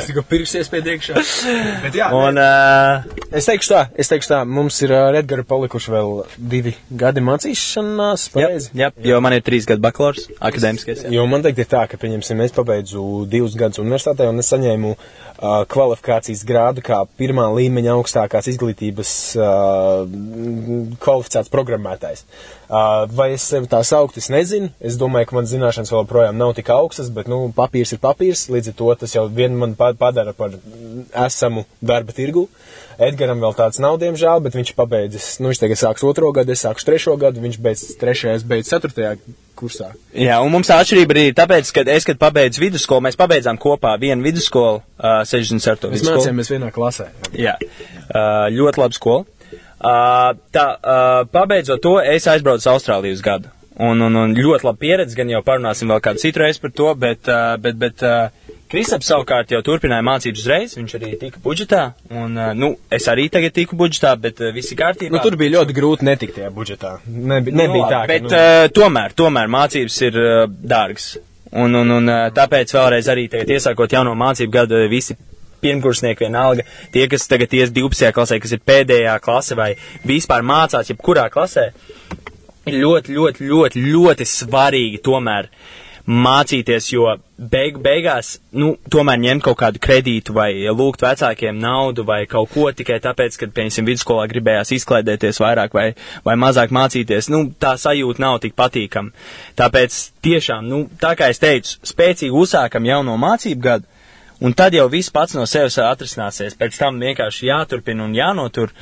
es 0.01 0.09
tikai 0.09 0.25
pirksies 0.33 0.73
pie 0.73 0.81
iekšā. 0.95 1.25
Bet, 1.85 1.99
jā, 2.01 2.09
Un, 2.17 2.41
uh, 2.41 3.21
Es 3.31 3.47
teikšu 3.47 3.71
tā, 3.71 3.81
es 3.95 4.09
teikšu 4.11 4.27
tā, 4.33 4.39
mums 4.43 4.75
ir 4.83 4.91
ar 4.91 5.15
Edgara 5.21 5.45
palikuši 5.47 5.93
vēl 5.95 6.09
divi 6.51 6.73
gadi 6.99 7.23
mācīšanās, 7.23 8.25
pareizi? 8.35 8.73
jā, 8.75 8.89
jo 9.07 9.21
man 9.23 9.37
ir 9.37 9.45
trīs 9.47 9.69
gadu 9.71 9.85
bakalaurs, 9.85 10.25
akadēmiskais. 10.43 11.05
Jā. 11.05 11.13
Jo 11.15 11.29
man 11.31 11.45
teikt 11.45 11.61
ir 11.63 11.69
tā, 11.71 11.85
ka, 11.87 12.01
pieņemsim, 12.03 12.43
es 12.43 12.57
pabeidzu 12.57 13.05
divus 13.31 13.55
gadus 13.61 13.79
universitātē 13.85 14.27
un 14.27 14.43
es 14.43 14.51
saņēmu 14.51 14.91
uh, 14.97 15.63
kvalifikācijas 15.71 16.43
grādu 16.49 16.83
kā 16.83 17.05
pirmā 17.21 17.47
līmeņa 17.55 17.95
augstākās 17.95 18.51
izglītības 18.51 19.15
uh, 19.39 20.03
kvalificēts 20.99 21.55
programmētājs. 21.55 22.27
Vai 22.71 23.33
es 23.35 23.43
sevi 23.51 23.67
tā 23.67 23.81
saukt, 23.83 24.15
es 24.21 24.29
nezinu. 24.31 24.69
Es 24.79 24.95
domāju, 25.01 25.27
ka 25.27 25.35
man 25.41 25.49
zināšanas 25.51 25.91
vēl 25.91 26.05
projām 26.07 26.37
nav 26.39 26.53
tik 26.55 26.69
augstas, 26.71 27.09
bet, 27.11 27.27
nu, 27.27 27.49
papīrs 27.57 27.91
ir 27.97 27.99
papīrs, 27.99 28.45
līdz 28.53 28.71
ar 28.71 28.77
to 28.79 28.95
tas 29.01 29.15
jau 29.17 29.25
vien 29.27 29.57
man 29.59 29.75
pa- 29.75 29.91
padara 29.99 30.33
par 30.33 30.55
esamu 31.27 31.65
darba 31.83 32.15
tirgu. 32.15 32.47
Edgaram 33.01 33.41
vēl 33.41 33.55
tāds 33.57 33.81
nav, 33.83 33.97
diemžēl, 33.99 34.43
bet 34.45 34.55
viņš 34.55 34.75
pabeidzis, 34.77 35.27
nu, 35.41 35.49
viņš 35.51 35.61
tagad 35.63 35.81
sāks 35.81 36.05
otro 36.05 36.31
gadu, 36.37 36.53
es 36.53 36.63
sāku 36.63 36.85
trešo 36.85 37.17
gadu, 37.19 37.41
viņš 37.41 37.57
beidz 37.65 37.85
trešajā, 37.99 38.35
es 38.37 38.45
beidzu 38.45 38.75
ceturtajā 38.75 39.15
kursā. 39.57 39.91
jā, 40.15 40.37
un 40.45 40.53
mums 40.53 40.69
tā 40.69 40.77
atšķirība 40.85 41.17
arī 41.17 41.25
tāpēc, 41.35 41.73
ka 41.73 41.85
es, 41.97 42.05
kad 42.05 42.21
pabeidzu 42.21 42.61
vidusskolu, 42.61 43.01
mēs 43.09 43.17
pabeidzām 43.17 43.59
kopā 43.59 43.97
vienu 43.99 44.23
vidusskolu, 44.23 44.83
uh, 45.01 45.25
64. 45.25 45.91
Mēs 45.97 46.05
mācījāmies 46.07 46.53
vienā 46.53 46.71
klasē. 46.77 47.09
Jā, 47.35 47.57
uh, 47.59 48.47
ļoti 48.53 48.85
laba 48.85 48.95
skola. 49.01 49.25
Uh, 49.81 50.35
tā, 50.53 50.67
uh, 50.77 51.23
pabeidzot 51.33 51.81
to, 51.81 51.95
es 52.05 52.27
aizbraucu 52.29 52.61
uz 52.61 52.69
Austrāliju 52.69 53.17
uz 53.17 53.23
gadu. 53.25 53.49
Un, 53.81 54.03
un, 54.05 54.17
un 54.21 54.35
ļoti 54.37 54.67
laba 54.67 54.77
pieredze, 54.77 55.17
gan 55.17 55.31
jau 55.33 55.41
parunāsim 55.45 55.89
vēl 55.89 56.03
kādu 56.05 56.21
citu 56.21 56.43
reizi 56.43 56.61
par 56.61 56.75
to, 56.77 56.91
bet, 57.01 57.31
uh, 57.33 57.55
bet, 57.65 57.79
bet 57.81 58.05
uh, 58.05 58.51
Kristaps 58.71 59.09
savukārt 59.09 59.55
jau 59.55 59.63
turpināja 59.65 60.05
mācības 60.05 60.43
uzreiz, 60.43 60.75
viņš 60.77 60.97
arī 60.99 61.15
tika 61.23 61.41
budžetā, 61.43 61.81
un, 62.13 62.37
uh, 62.37 62.53
nu, 62.53 62.75
es 62.93 63.09
arī 63.09 63.31
tagad 63.33 63.57
tiku 63.57 63.79
budžetā, 63.81 64.13
bet 64.21 64.45
uh, 64.45 64.53
visi 64.53 64.77
kārtībā. 64.77 65.17
Nu, 65.17 65.25
tur 65.25 65.39
bija 65.41 65.57
ļoti 65.57 65.79
grūti 65.81 66.11
netikt 66.11 66.37
tajā 66.37 66.53
budžetā. 66.55 66.93
Nebi, 67.09 67.57
Nu, 67.57 67.63
nebija 67.63 67.87
labi, 67.87 67.97
tā, 67.97 68.03
ka, 68.05 68.13
Bet 68.13 68.29
nu, 68.29 68.37
uh, 68.37 68.69
tomēr, 68.77 69.17
tomēr 69.17 69.51
mācības 69.57 69.99
ir 70.11 70.21
uh, 70.21 70.45
dārgas. 70.75 71.15
Un, 71.51 71.73
un, 71.75 71.97
un 71.97 72.15
tāpēc 72.37 72.77
vēlreiz 72.77 73.09
arī 73.11 73.25
tagad 73.33 73.49
iesākot 73.57 73.97
jauno 73.97 74.13
mācību 74.15 74.53
gadu 74.55 74.85
visi 74.93 75.17
pirmkursnieki 75.63 76.27
vienalga, 76.27 76.67
tie, 76.95 77.07
kas 77.11 77.29
tagad 77.31 77.53
ies 77.57 77.75
12. 77.77 78.13
klasē, 78.17 78.41
kas 78.43 78.57
ir 78.57 78.65
pēdējā 78.67 79.19
klase 79.25 79.59
vai 79.59 79.75
vispār 80.07 80.47
mācās 80.47 80.93
jebkurā 80.93 81.29
klasē, 81.33 81.71
ir 82.69 82.81
ļoti, 82.81 83.15
ļoti, 83.17 83.47
ļoti, 83.51 83.87
ļoti 83.93 84.29
svarīgi 84.29 85.01
tomēr 85.05 85.51
mācīties, 86.11 86.89
jo 86.91 87.07
beig, 87.39 87.77
beigās, 87.83 88.35
nu, 88.57 88.73
tomēr 88.91 89.21
ņemt 89.21 89.45
kaut 89.45 89.59
kādu 89.61 89.83
kredītu 89.83 90.35
vai 90.35 90.51
lūgt 90.67 91.05
vecākiem 91.05 91.59
naudu 91.61 92.05
vai 92.09 92.25
kaut 92.31 92.51
ko 92.55 92.71
tikai 92.75 92.99
tāpēc, 93.05 93.37
ka, 93.39 93.49
piemēram, 93.55 93.87
vidusskolā 93.87 94.27
gribējās 94.31 94.75
izklaidēties 94.79 95.41
vairāk 95.43 95.77
vai, 95.77 95.87
vai 96.27 96.37
mazāk 96.41 96.75
mācīties, 96.75 97.31
nu, 97.33 97.45
tā 97.61 97.77
sajūta 97.79 98.25
nav 98.25 98.41
tik 98.43 98.57
patīkama. 98.59 99.15
Tāpēc 99.61 100.01
tiešām, 100.25 100.67
nu, 100.71 100.83
tā 101.01 101.15
kā 101.19 101.31
es 101.31 101.43
teicu, 101.43 101.79
spēcīgi 101.93 102.35
uzsākam 102.43 102.89
jauno 102.89 103.17
mācību 103.21 103.67
gadu, 103.69 103.90
un 104.41 104.57
tad 104.57 104.75
jau 104.77 104.89
viss 104.93 105.13
pats 105.15 105.37
no 105.37 105.47
sevis 105.49 105.79
atrisināsies. 105.83 106.57
Pēc 106.59 106.79
tam 106.81 107.01
vienkārši 107.03 107.49
jāturpina 107.51 108.07
un 108.07 108.17
jānotur. 108.17 108.75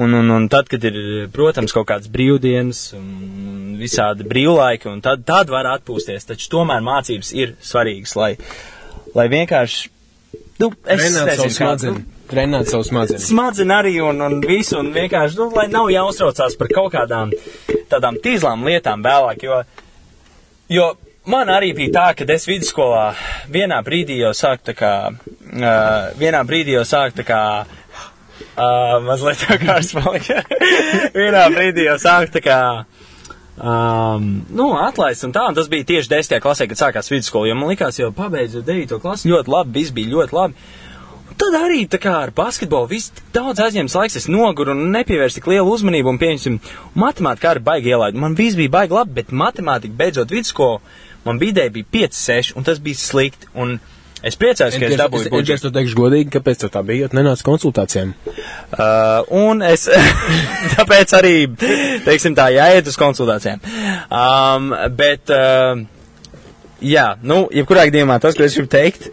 Un, 0.00 0.14
un, 0.16 0.30
un 0.32 0.46
tad, 0.48 0.70
kad 0.72 0.80
ir, 0.88 0.94
protams, 1.34 1.74
kaut 1.76 1.84
kādas 1.90 2.08
brīvdienas 2.08 2.94
un 2.96 3.74
visādi 3.76 4.24
brīvlaiki, 4.24 4.88
un 4.88 5.02
tad, 5.04 5.26
tad 5.28 5.52
var 5.52 5.68
atpūsties. 5.74 6.24
Taču 6.30 6.48
tomēr 6.54 6.80
mācības 6.80 7.34
ir 7.36 7.52
svarīgas, 7.60 8.16
lai, 8.16 8.30
lai 9.12 9.26
vienkārši. 9.34 9.90
Nu, 10.62 10.70
es 10.86 11.02
nezinu, 11.02 11.26
kā- 11.28 11.50
smadzenes. 11.58 12.08
Trenēt 12.32 12.70
savu 12.72 12.86
smadzenes. 12.88 13.26
Smadzen 13.28 13.72
arī 13.74 13.98
un, 14.00 14.20
un 14.24 14.38
visu, 14.40 14.78
un 14.80 14.88
vienkārši, 14.94 15.36
nu, 15.36 15.50
lai 15.52 15.66
nav 15.68 15.90
jāuztraucās 15.92 16.56
par 16.56 16.70
kaut 16.72 16.94
kādām 16.94 17.34
tādām 17.92 18.16
tīzlām 18.24 18.64
lietām 18.64 19.04
vēlāk, 19.04 19.44
jo, 19.44 19.58
jo 20.72 20.86
man 21.28 21.50
arī 21.52 21.72
bija 21.76 21.92
tā, 21.94 22.06
ka 22.18 22.26
es 22.34 22.46
vidusskolā 22.48 23.12
vienā 23.52 23.78
brīdī 23.86 24.18
jau 24.20 24.32
sāku 24.36 24.70
tā 24.70 24.74
kā, 24.78 24.92
uh, 25.12 26.10
vienā 26.18 26.42
brīdī 26.48 26.76
jau 26.76 26.84
sāku 26.88 27.20
tā 27.20 27.26
kā, 27.28 27.42
uh, 27.62 28.96
mazliet 29.06 29.44
tā 29.46 29.58
kā 29.62 29.78
es 29.82 29.92
paliku, 29.98 30.40
vienā 31.14 31.46
brīdī 31.54 31.86
jau 31.86 31.98
sāku 32.02 32.34
tā 32.38 32.44
kā, 32.44 32.60
um, 33.56 34.30
nu, 34.50 34.72
atlaist 34.82 35.28
un 35.28 35.34
tā, 35.34 35.46
un 35.50 35.58
tas 35.58 35.70
bija 35.70 35.88
tieši 35.92 36.10
10. 36.10 36.38
klasē, 36.42 36.68
kad 36.70 36.80
sākās 36.80 37.12
vidusskola, 37.12 37.52
jo 37.52 37.58
man 37.58 37.70
likās 37.70 38.00
jau 38.02 38.10
pabeidzu 38.16 38.64
9. 38.66 38.98
klasi 39.02 39.30
ļoti 39.30 39.54
labi, 39.54 39.78
viss 39.78 39.94
bija 39.94 40.16
ļoti 40.16 40.38
labi. 40.40 40.70
Tad 41.38 41.54
arī 41.56 41.84
tā 41.90 41.98
kā 42.02 42.12
ar 42.26 42.32
basketbolu 42.36 42.90
viss 42.90 43.12
daudz 43.34 43.60
aizņemts 43.62 43.94
laiks, 43.96 44.18
es 44.20 44.28
noguru 44.30 44.74
un 44.74 44.90
nepievērstu 44.94 45.40
tik 45.40 45.48
lielu 45.52 45.70
uzmanību 45.74 46.12
un 46.12 46.18
pieņemsim, 46.20 46.58
matemātika 46.98 47.52
arī 47.52 47.62
baigi 47.64 47.92
ielaid. 47.94 48.18
Man 48.18 48.36
viss 48.38 48.58
bija 48.58 48.72
baigi 48.74 48.96
labi, 48.96 49.16
bet 49.20 49.32
matemātika 49.32 49.96
beidzot 49.98 50.34
vidusskolu, 50.34 50.80
man 51.26 51.40
vidēji 51.42 51.74
bija 51.78 51.90
5, 51.98 52.18
6 52.18 52.54
un 52.58 52.66
tas 52.68 52.82
bija 52.82 53.00
slikti. 53.00 53.48
Un 53.54 53.78
es 54.22 54.36
priecājos, 54.38 54.76
ka 54.78 54.90
es 54.90 54.98
dabūju 55.00 55.28
Es 55.28 55.32
budžetu. 55.32 55.68
to 55.68 55.74
teikšu 55.78 55.98
godīgi, 55.98 56.30
kāpēc 56.34 56.64
tev 56.64 56.74
tā 56.74 56.82
bija, 56.86 57.06
jo 57.06 57.12
tu 57.12 57.18
nenāc 57.18 57.42
konsultācijām. 57.46 58.12
Uh, 58.26 59.32
un 59.46 59.62
es 59.66 59.88
tāpēc 60.76 61.16
arī, 61.18 61.34
teiksim 62.06 62.36
tā, 62.38 62.50
jāiet 62.54 62.86
uz 62.86 62.98
konsultācijām. 63.00 63.62
Um, 64.10 64.70
bet, 64.98 65.30
uh, 65.30 65.82
jā, 66.82 67.06
nu, 67.22 67.46
jebkurā 67.54 67.86
gadījumā 67.88 68.18
tas, 68.22 68.36
ko 68.36 68.44
es 68.46 68.56
gribu 68.58 68.70
teikt, 68.72 69.08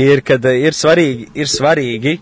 ir, 0.00 0.22
ka 0.26 0.38
ir 0.52 0.76
svarīgi, 0.76 1.30
ir 1.38 1.50
svarīgi 1.50 2.18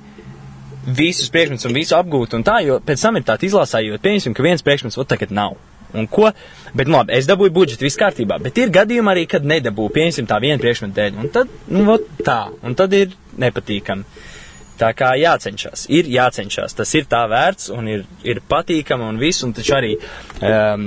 visus 0.87 1.31
priekšmetus 1.33 1.69
un 1.69 1.77
visu 1.77 1.97
apgūt 1.99 2.37
un 2.39 2.45
tā, 2.47 2.61
jo 2.65 2.79
pēc 2.85 3.03
tam 3.05 3.19
ir 3.19 3.27
tā 3.27 3.37
izlasājot, 3.47 4.01
pieņemsim, 4.05 4.37
ka 4.37 4.47
viens 4.47 4.65
priekšmets 4.65 4.99
ot 5.01 5.11
tagad 5.11 5.35
nav. 5.35 5.59
Un 5.91 6.07
ko? 6.07 6.31
Bet, 6.75 6.87
nu, 6.87 6.95
labi, 7.01 7.17
es 7.19 7.27
dabūju 7.27 7.51
budžetu, 7.55 7.83
viss 7.83 7.99
kārtībā. 7.99 8.39
Bet 8.43 8.59
ir 8.63 8.71
gadījumi 8.75 9.11
arī, 9.11 9.25
kad 9.31 9.47
nedabūju, 9.47 9.91
pieņemsim, 9.97 10.29
tā 10.31 10.39
viena 10.43 10.61
priekšmeta 10.63 10.95
dēļ. 10.95 11.17
Un 11.19 11.33
tad, 11.35 11.51
nu, 11.75 11.97
tā. 12.23 12.45
Un 12.63 12.77
tad 12.79 12.95
ir 12.95 13.17
nepatīkami. 13.43 14.07
Tā 14.81 14.91
kā 14.97 15.11
jācenšas, 15.21 15.85
ir 15.93 16.09
jācenšas, 16.09 16.73
tas 16.79 16.95
ir 16.97 17.05
tā 17.11 17.21
vērts 17.29 17.69
un 17.75 17.89
ir, 17.93 18.05
ir 18.25 18.41
patīkami 18.49 19.05
un 19.05 19.19
viss, 19.21 19.45
un 19.45 19.53
taču 19.57 19.75
arī 19.77 19.91
um, 19.99 20.87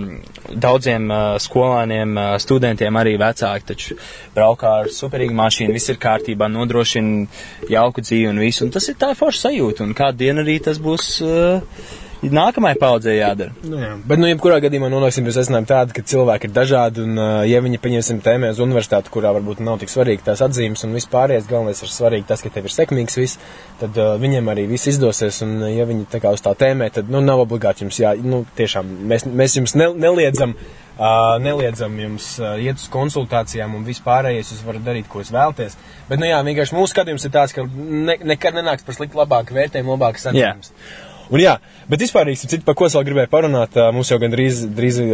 daudziem 0.50 1.06
uh, 1.14 1.36
skolāniem, 1.42 2.16
uh, 2.18 2.32
studentiem 2.42 2.98
arī 2.98 3.14
vecāki 3.22 3.70
taču 3.70 3.98
braukā 4.34 4.72
ar 4.82 4.90
superīgu 4.94 5.38
mašīnu, 5.38 5.76
viss 5.78 5.94
ir 5.94 6.02
kārtībā, 6.02 6.50
nodrošina 6.50 7.70
jauku 7.70 8.02
dzīvi 8.02 8.32
un 8.32 8.42
visu, 8.42 8.66
un 8.66 8.74
tas 8.74 8.90
ir 8.90 8.98
tā 8.98 9.14
forša 9.20 9.50
sajūta, 9.50 9.86
un 9.86 9.94
kādu 9.98 10.26
dienu 10.26 10.42
arī 10.42 10.58
tas 10.70 10.82
būs. 10.82 11.14
Uh, 11.22 12.02
nākamajai 12.32 12.80
paudzei 12.80 13.18
jādara. 13.18 13.52
Nu, 13.66 13.80
jā. 13.82 13.92
Bet, 14.08 14.22
nu, 14.22 14.30
jebkurā 14.30 14.60
gadījumā 14.64 14.90
nonāksim 14.94 15.26
pie 15.28 15.34
secinājuma 15.36 15.70
tāda, 15.70 15.96
ka 15.96 16.04
cilvēki 16.14 16.50
ir 16.50 16.54
dažādi, 16.56 17.04
un, 17.04 17.20
ja 17.50 17.62
viņi, 17.64 17.80
pieņemsim, 17.84 18.22
tēmē 18.24 18.54
uz 18.54 18.62
universitāti, 18.64 19.12
kurā 19.14 19.34
varbūt 19.36 19.64
nav 19.66 19.82
tik 19.82 19.92
svarīgi 19.92 20.26
tās 20.28 20.44
atzīmes 20.46 20.86
un 20.88 20.96
vispārējais, 20.98 21.50
galvenais 21.50 21.84
ir 21.84 21.92
svarīgi 21.92 22.30
tas, 22.30 22.44
ka 22.44 22.52
tev 22.54 22.70
ir 22.70 22.76
sekmīgs 22.76 23.20
viss, 23.20 23.42
tad 23.82 23.98
uh, 24.00 24.14
viņiem 24.22 24.54
arī 24.54 24.68
viss 24.70 24.92
izdosies, 24.92 25.42
un, 25.46 25.58
ja 25.74 25.88
viņi 25.90 26.08
tā 26.12 26.22
kā 26.24 26.32
uz 26.36 26.44
tā 26.44 26.56
tēmē, 26.60 26.92
tad, 26.94 27.12
nu, 27.12 27.24
nav 27.24 27.44
obligāti 27.44 27.86
jums 27.86 28.00
jā, 28.00 28.14
nu, 28.24 28.44
tiešām, 28.58 28.96
mēs, 29.12 29.28
mēs 29.28 29.60
jums 29.60 29.78
ne, 29.80 29.92
neliedzam. 30.08 30.56
Uh, 30.94 31.40
neliedzam 31.42 31.96
jums 31.98 32.28
uh, 32.38 32.52
iet 32.62 32.78
uz 32.78 32.84
konsultācijām 32.94 33.72
un 33.74 33.82
vispārējais 33.88 34.52
jūs 34.54 34.60
varat 34.62 34.84
darīt, 34.86 35.08
ko 35.10 35.24
jūs 35.24 35.32
vēlaties. 35.34 35.74
Bet, 36.06 36.22
nu 36.22 36.30
jā, 36.30 36.38
vienkārši 36.46 36.78
mūsu 36.78 36.94
skatījums 36.94 37.26
ir 37.26 37.34
tāds, 37.34 37.56
ka 37.58 37.66
ne, 37.66 38.20
nekad 38.22 38.54
nenāks 38.60 38.86
par 38.86 39.00
sliktu 39.00 39.18
labāku 39.18 39.58
vērtējumu, 39.58 39.96
labākas 39.96 40.30
atzīmes. 40.30 40.70
Yeah. 40.70 41.10
Un 41.32 41.40
jā, 41.42 41.58
bet 41.90 42.04
vispār, 42.04 42.32
citu, 42.36 42.64
par 42.68 42.76
ko 42.78 42.88
es 42.88 42.98
vēl 42.98 43.06
gribēju 43.08 43.32
parunāt, 43.32 43.78
mums 43.96 44.12
jau 44.12 44.20
gan 44.22 44.34
drīz, 44.34 44.66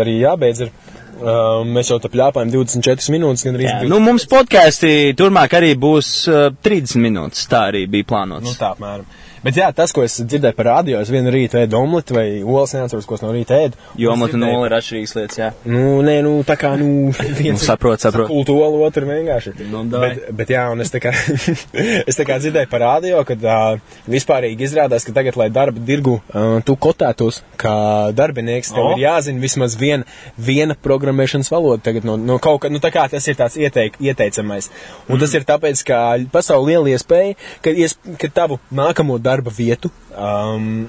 arī 0.01 0.19
jābeidz. 0.23 0.65
Ir, 0.65 0.71
uh, 1.19 1.61
mēs 1.67 1.91
jau 1.91 1.99
tā 2.01 2.11
pļāpājam 2.11 2.51
24 2.53 3.13
minūtes. 3.15 3.45
Jā, 3.45 3.53
20... 3.55 3.89
nu, 3.91 4.01
mums 4.03 4.25
podkāstī 4.29 4.93
turmāk 5.19 5.55
arī 5.59 5.73
būs 5.79 6.11
uh, 6.31 6.49
30 6.65 7.03
minūtes, 7.05 7.45
tā 7.51 7.67
arī 7.71 7.85
bija 7.91 8.09
plānots. 8.09 8.47
Nu, 8.47 8.55
tā 8.59 8.73
apmēram. 8.73 9.07
Bet 9.43 9.55
jā, 9.55 9.69
tas, 9.75 9.93
ko 9.95 10.03
es 10.03 10.17
dzirdēju 10.19 10.55
par 10.57 10.67
radio, 10.67 10.99
es 10.99 11.11
vienu 11.13 11.31
rītu 11.31 11.61
ēdu 11.61 11.77
omleti 11.79 12.15
vai 12.15 12.25
olas, 12.43 12.73
neatceros, 12.75 13.07
ko 13.07 13.15
es 13.15 13.23
no 13.23 13.31
rīta 13.31 13.55
ēdu. 13.55 13.79
Jo 13.99 14.11
omleti 14.15 14.35
un 14.35 14.45
ola 14.49 14.67
ir 14.67 14.75
atšķirīgas 14.75 15.15
lietas, 15.15 15.39
jā. 15.39 15.49
Nu, 15.69 15.83
nē, 16.05 16.17
nu, 16.25 16.33
tā 16.47 16.57
kā, 16.59 16.73
nu, 16.79 17.13
viens 17.39 17.55
nu, 17.55 17.63
saprot, 17.63 18.01
saprot. 18.03 18.27
Kultu 18.31 18.57
olu, 18.59 18.81
otru 18.83 19.07
vienkārši. 19.07 19.53
Nu, 19.71 19.85
bet, 19.93 20.25
bet 20.35 20.51
jā, 20.51 20.65
un 20.73 20.83
es 20.83 20.91
tā 20.91 21.01
kā, 21.03 21.13
es 22.09 22.19
tā 22.19 22.25
kā 22.27 22.39
dzirdēju 22.43 22.71
par 22.71 22.83
radio, 22.83 23.21
kad 23.27 23.45
uh, 23.47 23.95
vispārīgi 24.11 24.67
izrādās, 24.67 25.07
ka 25.07 25.15
tagad, 25.15 25.39
lai 25.39 25.47
darba 25.55 25.79
dirgu 25.87 26.17
uh, 26.19 26.59
tu 26.65 26.75
kotētos 26.75 27.41
kā 27.59 27.75
darbinieks, 28.15 28.73
tev 28.75 28.89
oh. 28.89 28.97
ir 28.97 29.05
jāzina 29.05 29.43
vismaz 29.43 29.77
viena, 29.79 30.07
viena 30.35 30.75
programmēšanas 30.75 31.51
valoda 31.53 31.83
tagad 31.89 32.07
no, 32.07 32.17
no 32.19 32.39
kaut 32.43 32.65
kā, 32.65 32.73
nu, 32.73 32.83
tā 32.83 32.91
kā 32.95 33.07
tas 33.11 33.27
ir 33.31 33.39
tāds 33.39 33.55
ieteik, 33.59 33.95
ieteicamais. 34.03 34.67
Un 35.07 35.15
mm. 35.15 35.23
tas 35.23 35.35
ir 35.39 35.47
tāpēc, 35.47 35.83
ka 35.87 36.03
pasauli 36.33 36.75
liela 36.75 36.91
iespēja, 36.91 37.39
ka, 37.63 37.71
ies, 37.71 37.95
ka 38.19 38.31
tavu 38.35 38.59
nākamo 38.75 39.15
darbu 39.17 39.28
darba 39.29 39.53
vietu 39.53 39.93
um, 40.13 40.87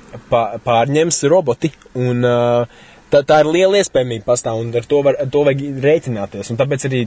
pārņems 0.66 1.22
roboti. 1.30 1.72
Un, 2.00 2.24
uh, 2.26 2.88
tā, 3.12 3.22
tā 3.26 3.40
ir 3.42 3.50
liela 3.50 3.80
iespējamība 3.80 4.26
pastāv, 4.28 4.60
un 4.62 4.72
ar 4.76 4.86
to, 4.88 5.00
var, 5.06 5.18
ar 5.20 5.28
to 5.32 5.42
vajag 5.46 5.82
rēķināties. 5.84 6.50
Un 6.52 6.60
tāpēc 6.60 6.86
arī 6.88 7.02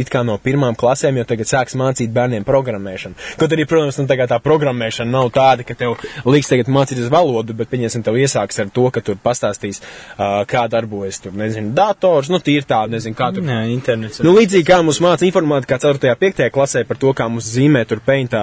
it 0.00 0.12
kā 0.12 0.22
no 0.26 0.38
pirmām 0.42 0.76
klasēm 0.78 1.20
jau 1.20 1.26
tagad 1.28 1.50
sāks 1.50 1.76
mācīt 1.78 2.12
bērniem 2.14 2.46
programmēšanu. 2.48 3.18
Kaut 3.40 3.54
arī, 3.54 3.66
protams, 3.68 3.98
nu, 4.00 4.06
tā 4.08 4.38
programmēšana 4.44 5.10
nav 5.12 5.30
tāda, 5.34 5.66
ka 5.66 5.76
tev 5.78 5.96
liks 6.28 6.50
tagad 6.50 6.70
mācīties 6.72 7.10
valodu, 7.12 7.56
bet, 7.58 7.70
pieņemsim, 7.72 8.04
tev 8.06 8.18
iesāks 8.20 8.62
ar 8.62 8.72
to, 8.74 8.88
ka 8.94 9.02
tur 9.04 9.18
pastāstīs, 9.22 9.82
uh, 9.82 10.40
kā 10.48 10.66
darbojas 10.70 11.20
tur, 11.24 11.34
nezinu, 11.38 11.72
dators, 11.76 12.30
nu, 12.32 12.40
tīri 12.44 12.66
tā, 12.68 12.84
nezinu, 12.90 13.16
kā 13.18 13.30
tur. 13.34 13.46
Nē, 13.46 13.60
internets. 13.74 14.22
Nu, 14.24 14.34
līdzīgi 14.36 14.66
kā 14.68 14.80
mums 14.84 15.00
māca 15.04 15.26
informātika 15.28 15.80
4. 15.82 16.14
5. 16.18 16.44
klasē 16.54 16.84
par 16.88 17.00
to, 17.00 17.12
kā 17.16 17.28
mums 17.30 17.48
zīmē 17.54 17.84
tur 17.88 18.02
peintā 18.04 18.42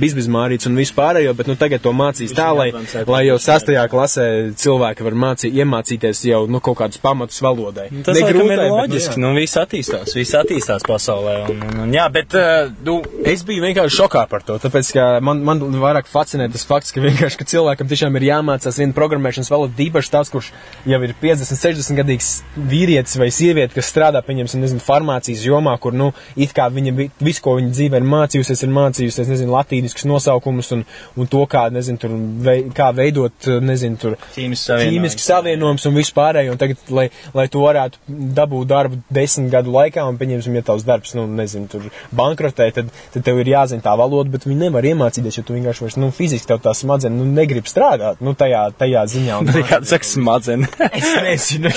bizbizmārīts 0.00 0.68
un 0.70 0.78
vispārējo, 0.80 1.34
bet, 1.38 1.50
nu, 1.50 1.58
tagad 1.60 1.84
to 1.84 1.94
mācīs 1.96 2.34
tā, 2.36 2.50
lai, 2.56 2.70
lai 3.08 3.24
jau 3.28 3.38
6. 3.42 3.72
klasē 3.92 4.26
cilvēki 4.62 5.06
var 5.06 5.18
mācīt, 5.26 5.60
iemācīties 5.62 6.24
jau 6.28 6.41
jau 6.42 6.50
nu, 6.50 6.60
kaut 6.64 6.78
kādus 6.82 7.00
pamatus 7.02 7.40
valodai. 7.44 7.88
Nu, 7.92 8.04
tas 8.06 8.18
grūti, 8.18 8.52
ir 8.52 8.64
loģiski. 8.66 9.16
Bet, 9.16 9.22
nu, 9.22 9.32
viss 9.38 9.58
attīstās, 9.60 10.14
viss 10.16 10.36
attīstās 10.38 10.86
pasaulē. 10.86 11.36
Un, 11.52 11.62
un, 11.68 11.80
un, 11.86 11.94
jā, 11.94 12.06
bet 12.12 12.36
uh, 12.38 12.70
nu, 12.86 12.98
es 13.28 13.44
biju 13.46 13.64
vienkārši 13.66 13.98
šokā 14.02 14.26
par 14.30 14.44
to. 14.46 14.58
Tāpēc, 14.62 14.92
man, 15.24 15.42
man 15.46 15.62
vairāk 15.82 16.10
fascinē 16.10 16.48
tas 16.52 16.66
fakts, 16.68 16.94
ka 16.94 17.02
ka 17.42 17.48
cilvēkam 17.48 17.90
tiešām 17.90 18.16
ir 18.18 18.28
jāmācās 18.28 18.78
viena 18.80 18.96
programmēšanas 18.96 19.50
valoda, 19.52 19.74
īpaši 19.82 20.12
tas, 20.12 20.30
kurš 20.32 20.50
jau 20.88 21.00
ir 21.06 21.14
50, 21.20 21.58
60 21.58 21.98
gadīgs 21.98 22.30
vīrietis 22.56 23.18
vai 23.20 23.28
sieviete, 23.34 23.74
kas 23.76 23.90
strādā, 23.90 24.22
pieņemsim, 24.26 24.62
nezinu, 24.62 24.82
farmācijas 24.84 25.44
jomā, 25.46 25.74
kur, 25.82 25.96
nu, 25.96 26.10
it 26.36 26.54
kā 26.56 26.68
viņa 26.72 26.94
visu, 27.22 27.42
ko 27.44 27.56
viņa 27.58 27.72
dzīvē 27.74 28.00
ir 28.00 28.08
mācījusies, 28.12 28.64
ir 28.66 28.74
mācījusies, 28.76 29.30
nezinu, 29.32 29.54
latīniskus 29.56 30.06
nosaukumus 30.08 30.72
un, 30.76 30.84
un 31.18 31.30
to, 31.30 31.42
kā, 31.50 31.66
nezinu, 31.74 32.00
tur, 32.02 32.14
vei, 32.46 32.58
kā 32.74 32.90
veidot, 32.96 33.50
nezinu, 33.64 34.00
tur, 34.02 34.18
ķīmiski 34.36 35.26
savienojums 35.26 35.88
un 35.88 35.98
vispār 35.98 36.31
pārējo, 36.32 36.54
un 36.54 36.60
tagad, 36.60 36.80
lai, 36.92 37.08
lai 37.36 37.46
tu 37.52 37.62
varētu 37.62 38.00
dabūt 38.36 38.70
darbu 38.70 39.00
desmit 39.12 39.50
gadu 39.52 39.72
laikā, 39.74 40.04
un 40.08 40.18
pieņemsim, 40.20 40.56
ja 40.56 40.64
tavs 40.66 40.86
darbs, 40.86 41.14
nu, 41.18 41.26
nezinu, 41.26 41.68
tur 41.70 41.88
bankrotē, 42.16 42.68
tad, 42.74 42.90
tad 43.14 43.26
tev 43.26 43.40
ir 43.42 43.52
jāzina 43.52 43.84
tā 43.84 43.94
valoda, 43.98 44.30
bet 44.32 44.46
viņi 44.48 44.66
nevar 44.66 44.86
iemācīties, 44.88 45.38
jo 45.38 45.46
tu 45.46 45.56
vienkārši 45.56 45.86
vairs, 45.86 45.98
nu, 46.00 46.10
fiziski 46.14 46.48
tev 46.48 46.62
tā 46.64 46.74
smadzenes, 46.76 47.18
nu, 47.18 47.28
negrib 47.36 47.68
strādāt, 47.70 48.22
nu, 48.24 48.34
tajā, 48.38 48.64
tajā 48.78 49.04
ziņā. 49.12 49.40
Un, 49.42 49.50
tā 49.52 49.64
kā 49.68 49.80
saka 49.88 50.08
smadzenes. 50.08 50.76
es 51.00 51.10
nezinu. 51.26 51.72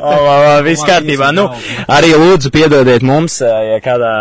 o, 0.00 0.14
o, 0.14 0.34
o, 0.34 0.54
viss 0.66 0.86
kārtībā. 0.86 1.30
Nu, 1.36 1.46
arī 1.90 2.12
lūdzu 2.16 2.52
piedodiet 2.54 3.04
mums, 3.06 3.40
ja 3.44 3.78
kādā, 3.84 4.12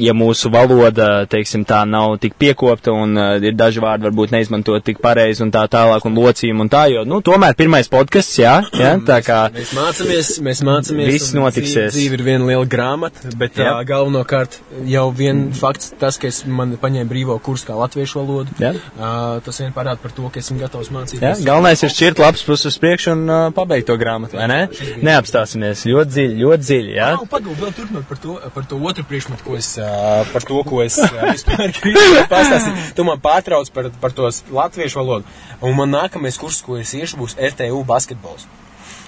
ja 0.00 0.14
mūsu 0.16 0.52
valoda, 0.54 1.24
teiksim, 1.30 1.66
tā 1.68 1.82
nav 1.88 2.18
tik 2.22 2.36
piekopta 2.40 2.94
un 2.94 3.18
uh, 3.18 3.36
ir 3.42 3.56
daži 3.58 3.82
vārdi 3.84 4.08
varbūt 4.08 4.34
neizmantot 4.34 4.84
tik 4.84 5.00
pareizi 5.04 5.44
un 5.44 5.52
tā 5.54 5.64
tālāk 5.70 6.04
un 6.08 6.18
locījumi 6.18 6.64
un 6.64 6.72
tā, 6.72 6.86
jo, 6.92 7.04
nu, 7.08 7.20
tomēr 7.24 7.56
pirmais 7.58 7.88
podkasts, 7.90 8.38
jā, 8.40 8.54
jā, 8.76 8.94
tā 9.06 9.20
kā. 9.26 9.38
Mēs 9.54 9.72
mācāmies, 9.76 10.30
mēs 10.44 10.62
mācāmies. 10.66 11.10
Viss 11.12 11.34
notiksies. 11.36 11.92
Dzīve, 11.94 11.94
dzīve 11.94 12.18
ir 12.18 12.24
viena 12.26 12.48
liela 12.48 12.68
grāmata, 12.70 13.32
bet 13.40 13.58
jā. 13.60 13.70
uh, 13.72 13.82
galvenokārt 13.88 14.58
jau 14.88 15.06
vien 15.16 15.46
fakts 15.56 15.92
tas, 16.00 16.18
ka 16.20 16.28
es 16.30 16.42
man 16.46 16.76
paņēmu 16.80 17.10
brīvo 17.10 17.36
kursu 17.44 17.68
kā 17.70 17.78
latviešu 17.78 18.20
valodu. 18.20 18.56
Jā. 18.62 18.74
Uh, 18.94 19.40
tas 19.44 19.60
vien 19.62 19.74
parāda 19.76 20.00
par 20.02 20.14
to, 20.16 20.28
ka 20.32 20.42
esmu 20.42 20.60
gatavs 20.62 20.90
mācīties. 20.94 21.24
Jā, 21.24 21.34
galvenais 21.46 21.84
ir 21.84 21.92
šķirt 21.94 22.22
labs 22.22 22.44
puses 22.46 22.72
uz 22.72 22.78
priekšu 22.82 23.14
un 23.14 23.24
uh, 23.28 23.44
pabeigt 23.56 23.88
to 23.90 23.98
grāmatu, 24.00 24.38
vai 24.40 24.48
ne? 24.50 24.60
Neapstāsimies 25.04 25.86
ļoti 25.88 26.14
dziļi, 26.14 26.38
ļoti 26.42 26.68
dziļi, 26.68 26.94
jā. 26.98 27.10
Jā, 27.14 27.28
pagaidi, 27.30 27.58
vēl 27.62 27.74
turpinot 27.78 28.08
par 28.10 28.22
to, 28.22 28.38
par 28.56 28.68
to 28.70 28.80
otru 28.90 29.06
priekšmetu, 29.10 29.46
ko 29.46 29.58
es, 29.60 29.70
uh, 29.80 30.24
par 30.32 30.48
to, 30.48 30.60
ko 30.68 30.82
es 30.84 30.98
uh, 31.02 31.22
vispār 31.34 31.72
gribu 31.80 32.26
pastāstīt. 32.30 32.92
Tu 32.96 33.06
man 33.06 33.22
pārtrauc 33.24 33.70
par, 33.74 33.90
par 34.02 34.16
tos 34.16 34.42
latviešu 34.52 35.00
valodu. 35.00 35.38
Un 35.64 35.76
man 35.78 35.92
nākamais 35.94 36.38
kurs, 36.40 36.60
ko 36.64 36.78
es 36.80 36.94
iešu, 36.96 37.20
būs 37.22 37.38
RTU 37.38 37.82
basketbols. 37.88 38.48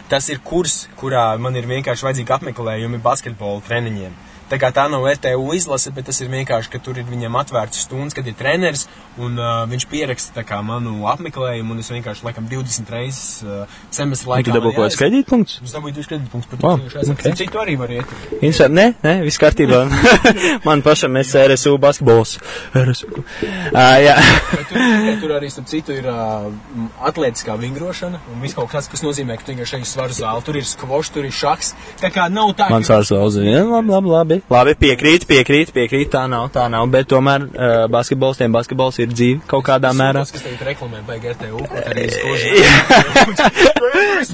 Tas 0.07 0.29
ir 0.31 0.39
kurs, 0.47 0.85
kurā 1.01 1.33
man 1.43 1.57
ir 1.59 1.67
vienkārši 1.67 2.07
vajadzīgi 2.07 2.35
apmeklējumi 2.37 3.01
basketbola 3.03 3.63
treniņiem. 3.67 4.13
Tā 4.47 4.61
kā 4.63 4.69
tā 4.71 4.85
nav 4.87 5.03
RTU 5.11 5.49
izlase, 5.59 5.91
bet 5.91 6.07
tas 6.07 6.21
ir 6.23 6.29
vienkārši, 6.31 6.71
ka 6.71 6.79
tur 6.79 7.01
ir 7.01 7.07
viņam 7.09 7.35
atvērts 7.41 7.81
stundas, 7.83 8.15
kad 8.15 8.27
ir 8.31 8.37
treneris, 8.39 8.85
un 9.19 9.35
uh, 9.41 9.65
viņš 9.67 9.87
pieraksta 9.91 10.45
kā, 10.47 10.61
manu 10.63 11.09
apmeklējumu, 11.11 11.75
un 11.75 11.83
es 11.83 11.91
vienkārši, 11.91 12.23
laikam, 12.29 12.47
20 12.53 12.93
reizes 12.95 13.43
uh, 13.43 13.81
semestra 13.91 14.37
laikā. 14.37 14.47
Tu 14.47 14.55
dabū 14.55 14.71
kaut 14.77 14.85
kāds 14.85 14.99
kredītpunkts? 15.01 15.57
Es 15.67 15.75
dabūju 15.75 15.97
2 15.99 16.11
kredītpunktus, 16.13 16.51
par 16.53 16.63
to, 16.63 16.93
ka 16.93 17.03
okay. 17.17 17.35
citu 17.41 17.63
arī 17.63 17.75
var 17.81 17.95
iet. 17.97 18.13
Interesanti, 18.37 18.77
nē, 18.79 18.87
nē, 19.03 19.17
viss 19.27 19.43
kārtībā. 19.43 19.83
man 20.69 20.85
pašam 20.87 21.19
es 21.19 21.35
RSU 21.35 21.75
basketbols. 21.83 22.37
RSU. 22.85 23.11
Uh, 23.17 23.83
jā. 24.05 24.15
tur, 24.71 24.81
tur 25.25 25.37
arī, 25.41 25.51
starp 25.51 25.67
citu, 25.75 25.99
ir 25.99 26.07
uh, 26.13 26.47
atlētiskā 27.11 27.59
vingrošana, 27.67 28.23
un 28.31 28.47
viss 28.47 28.55
kaut 28.55 28.71
kas, 28.71 28.87
kas 28.95 29.03
nozīmē, 29.03 29.41
ka 29.41 29.49
tu 29.49 29.57
vienkārši 29.57 29.81
ej 29.81 29.91
svaru 29.91 30.15
zāli, 30.15 30.47
tur 30.47 30.63
ir 30.63 30.71
skvošs, 30.71 31.15
tur 31.19 31.27
ir 31.27 31.35
šaks, 31.35 31.75
tā 31.99 32.15
kā 32.15 32.31
nav 32.31 32.55
tā. 32.55 32.71
Mans 32.71 32.95
vārds 32.95 33.11
Lauzi, 33.17 33.43
jā, 33.49 33.67
labi, 33.67 33.91
labi, 33.97 34.15
labi 34.15 34.36
labi, 34.51 34.57
labi, 34.57 34.75
piekrīt, 34.81 35.27
piekrīt, 35.29 35.73
piekrīt, 35.77 36.11
tā 36.13 36.25
nav, 36.31 36.49
tā 36.55 36.67
nav, 36.73 36.87
bet 36.93 37.09
tomēr 37.11 37.47
uh, 37.47 37.75
basketbols, 37.93 38.41
tiem 38.41 38.55
basketbols 38.55 39.01
ir 39.03 39.13
dzīve 39.13 39.45
kaut 39.51 39.65
kādā 39.69 39.93
es 39.95 40.01
mērā. 40.01 40.25
Tas, 40.27 40.35
kas 40.35 40.47
tagad 40.47 40.67
reklamē, 40.71 41.03
vai 41.07 41.19
GTU, 41.23 41.63
arī 41.83 42.07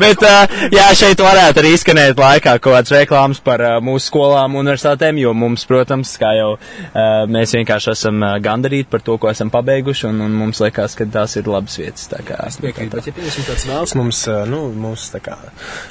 Bet, 0.03 0.23
uh, 0.25 0.53
jā, 0.73 0.87
šeit 0.97 1.21
varētu 1.23 1.63
arī 1.63 1.73
izskanēt 1.77 2.19
laikā 2.19 2.57
kaut 2.63 2.77
kāds 2.77 2.93
reklāmas 2.95 3.41
par 3.45 3.63
uh, 3.65 3.77
mūsu 3.85 4.11
skolām, 4.11 4.57
universitātēm, 4.61 5.21
jo 5.23 5.33
mums, 5.37 5.65
protams, 5.69 6.15
kā 6.21 6.33
jau 6.39 6.51
uh, 6.57 7.25
mēs 7.31 7.55
vienkārši 7.57 7.93
esam 7.95 8.23
uh, 8.23 8.37
gandarīti 8.43 8.91
par 8.93 9.05
to, 9.05 9.19
ko 9.21 9.31
esam 9.33 9.53
pabeiguši, 9.53 10.09
un, 10.11 10.23
un 10.27 10.37
mums 10.39 10.63
liekas, 10.63 10.97
ka 10.99 11.07
tās 11.13 11.37
ir 11.41 11.51
labas 11.51 11.79
vietas. 11.81 12.09
Tā 12.13 12.23
kā, 12.27 12.39
es 12.49 12.59
piekrītu, 12.63 12.95
bet 12.97 13.11
ja 13.11 13.17
piemēram 13.17 13.49
kāds 13.49 13.67
vēlas 13.69 13.97
mums, 13.99 14.23
uh, 14.31 14.43
nu, 14.49 14.65
mums 14.85 15.09
tā 15.15 15.23
kā, 15.25 15.37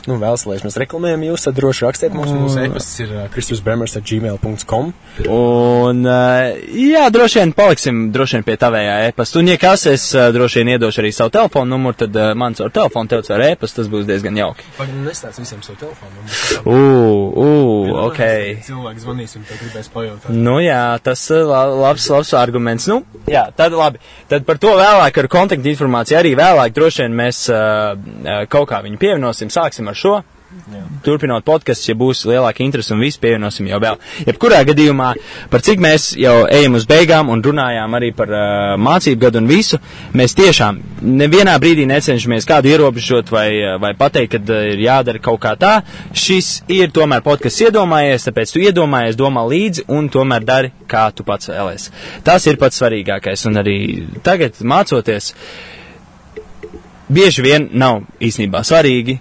nu, 0.07 0.17
vēlas, 0.21 0.45
lai 0.49 0.59
mēs 0.65 0.79
reklamējam 0.81 1.27
jūs, 1.29 1.47
tad 1.47 1.59
droši 1.59 1.87
rakstiet 1.87 2.17
mums, 2.17 2.33
mūsu 2.35 2.65
e-pasts 2.65 3.03
ir 3.03 3.15
uh, 3.15 3.25
Kristus 3.33 3.63
Bremers 3.65 3.97
gmail.com. 4.05 4.91
Un, 5.27 6.01
uh, 6.07 6.49
jā, 6.71 7.03
droši 7.13 7.39
vien 7.41 7.51
paliksim 7.55 7.99
droši 8.15 8.37
vien 8.39 8.45
pie 8.47 8.55
tavējā 8.61 8.95
e-pasta. 9.09 9.39
Un, 9.41 9.49
ja 9.51 9.57
kas, 9.61 9.85
es 9.91 10.05
uh, 10.15 10.29
droši 10.33 10.61
vien 10.61 10.73
iedošu 10.75 11.01
arī 11.03 11.11
savu 11.15 11.33
telefonu 11.35 11.73
numuru, 11.75 11.97
tad 12.03 12.15
uh, 12.15 12.31
man 12.37 12.55
caur 12.57 12.71
telefonu, 12.73 13.11
tev 13.11 13.23
caur 13.27 13.43
e-pastu, 13.45 13.81
tas 13.81 13.91
būs 13.91 14.07
diezgan 14.09 14.39
jauki. 14.39 14.65
Pagaidām, 14.77 15.03
nestāst 15.09 15.41
visiem 15.43 15.61
savu 15.65 15.79
telefonu 15.83 16.11
numuru. 16.17 16.71
Ū, 16.71 17.45
ū, 17.45 17.95
ok. 18.07 18.21
Cilvēki 18.67 19.03
zvanīs 19.05 19.37
un 19.39 19.45
te 19.49 19.59
gribēs 19.61 19.91
pajautāt. 19.93 20.31
Nu 20.35 20.57
jā, 20.63 20.81
tas 21.03 21.25
la- 21.29 21.65
labs, 21.85 22.09
labs 22.11 22.33
arguments. 22.39 22.87
Nu, 22.91 23.01
jā, 23.29 23.47
tad 23.55 23.75
labi. 23.77 24.01
Tad 24.31 24.45
par 24.47 24.57
to 24.61 24.75
vēlāk 24.79 25.17
ar 25.23 25.27
kontaktu 25.31 25.71
informāciju 25.73 26.19
arī 26.19 26.35
vēlāk 26.39 26.73
droši 26.75 27.05
vien 27.05 27.17
mēs 27.21 27.45
kaut 28.51 28.69
kā 28.69 28.81
viņu 28.85 28.99
pievienosim. 29.01 29.51
Sāksim 29.51 29.89
ar 29.91 29.97
šo. 29.97 30.21
Jā. 30.51 30.81
Turpinot 31.03 31.45
podkāstu, 31.47 31.89
ja 31.91 31.95
būs 31.95 32.25
lielāka 32.27 32.63
interese 32.65 32.91
un 32.91 32.99
viss 32.99 33.19
pievienosim 33.21 33.69
jau 33.69 33.77
vēl. 33.79 33.99
Jebkurā 34.27 34.61
gadījumā, 34.67 35.13
par 35.51 35.63
cik 35.63 35.79
mēs 35.83 36.09
jau 36.19 36.33
ejam 36.51 36.75
uz 36.75 36.85
beigām 36.89 37.31
un 37.31 37.43
runājām 37.43 37.95
arī 37.95 38.09
par 38.15 38.33
uh, 38.35 38.43
mācību 38.79 39.21
gadu 39.21 39.39
un 39.39 39.47
visu, 39.47 39.79
mēs 40.17 40.35
tiešām 40.35 40.81
nevienā 41.21 41.55
brīdī 41.61 41.85
necenšamies 41.87 42.47
kādu 42.49 42.71
ierobežot 42.73 43.31
vai, 43.31 43.47
uh, 43.61 43.77
vai 43.83 43.93
pateikt, 43.99 44.35
ka 44.35 44.41
uh, 44.43 44.67
ir 44.73 44.83
jādara 44.83 45.23
kaut 45.23 45.39
kā 45.43 45.55
tā. 45.59 45.73
Šis 46.11 46.51
ir 46.71 46.91
tomēr 46.91 47.23
podkāsts 47.23 47.63
iedomājies, 47.69 48.27
tāpēc 48.27 48.51
tu 48.51 48.63
iedomājies, 48.65 49.19
domā 49.19 49.47
līdzi 49.47 49.87
un 49.95 50.11
tomēr 50.11 50.47
dari, 50.47 50.75
kā 50.91 51.07
tu 51.15 51.27
pats 51.27 51.51
vēlēs. 51.51 51.89
Tas 52.27 52.47
ir 52.51 52.59
pats 52.59 52.83
svarīgākais 52.83 53.47
un 53.47 53.63
arī 53.63 53.77
tagad 54.23 54.59
mācoties. 54.59 55.31
Bieži 57.11 57.43
vien 57.43 57.71
nav 57.75 58.03
īstenībā 58.23 58.63
svarīgi 58.67 59.19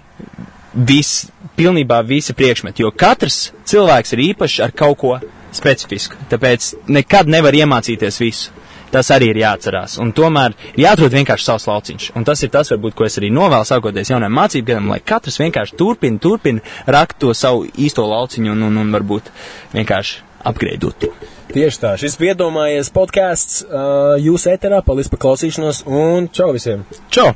viss, 0.73 1.27
pilnībā 1.57 2.01
visi 2.07 2.35
priekšmeti, 2.37 2.85
jo 2.85 2.91
katrs 2.95 3.51
cilvēks 3.67 4.15
ir 4.15 4.25
īpašs 4.31 4.59
ar 4.65 4.73
kaut 4.75 4.99
ko 5.01 5.13
specifisku. 5.55 6.17
Tāpēc 6.31 6.73
nekad 6.91 7.29
nevar 7.31 7.55
iemācīties 7.55 8.19
visu. 8.23 8.57
Tas 8.91 9.07
arī 9.15 9.29
ir 9.31 9.37
jāatcerās. 9.39 9.95
Un 10.03 10.09
tomēr 10.11 10.51
ir 10.73 10.83
jāatrod 10.83 11.13
vienkārši 11.15 11.45
savs 11.47 11.67
lauciņš. 11.69 12.09
Un 12.19 12.25
tas 12.27 12.41
ir 12.43 12.51
tas, 12.51 12.73
varbūt, 12.73 12.95
ko 12.97 13.05
es 13.07 13.15
arī 13.21 13.29
novēlu 13.31 13.67
sākoties 13.67 14.11
jaunajam 14.11 14.35
mācību 14.35 14.67
gadam, 14.67 14.89
lai 14.91 14.99
katrs 14.99 15.39
vienkārši 15.39 15.77
turpina, 15.79 16.19
turpina 16.19 16.91
rakt 16.91 17.21
to 17.23 17.31
savu 17.31 17.63
īsto 17.79 18.03
lauciņu 18.03 18.51
un, 18.51 18.65
un, 18.67 18.81
un 18.83 18.91
varbūt 18.97 19.31
vienkārši 19.77 20.19
apgreidot 20.51 20.99
to. 21.05 21.13
Tieši 21.51 21.79
tā, 21.83 21.95
šis 21.99 22.19
piedomājies 22.19 22.91
podkāsts 22.95 23.63
uh, 23.63 24.15
jūsu 24.19 24.53
ēterā, 24.53 24.83
paldies 24.87 25.11
par 25.11 25.23
klausīšanos 25.23 25.85
un 25.87 26.27
čau 26.35 26.51
visiem! 26.55 26.83
Čau! 27.11 27.31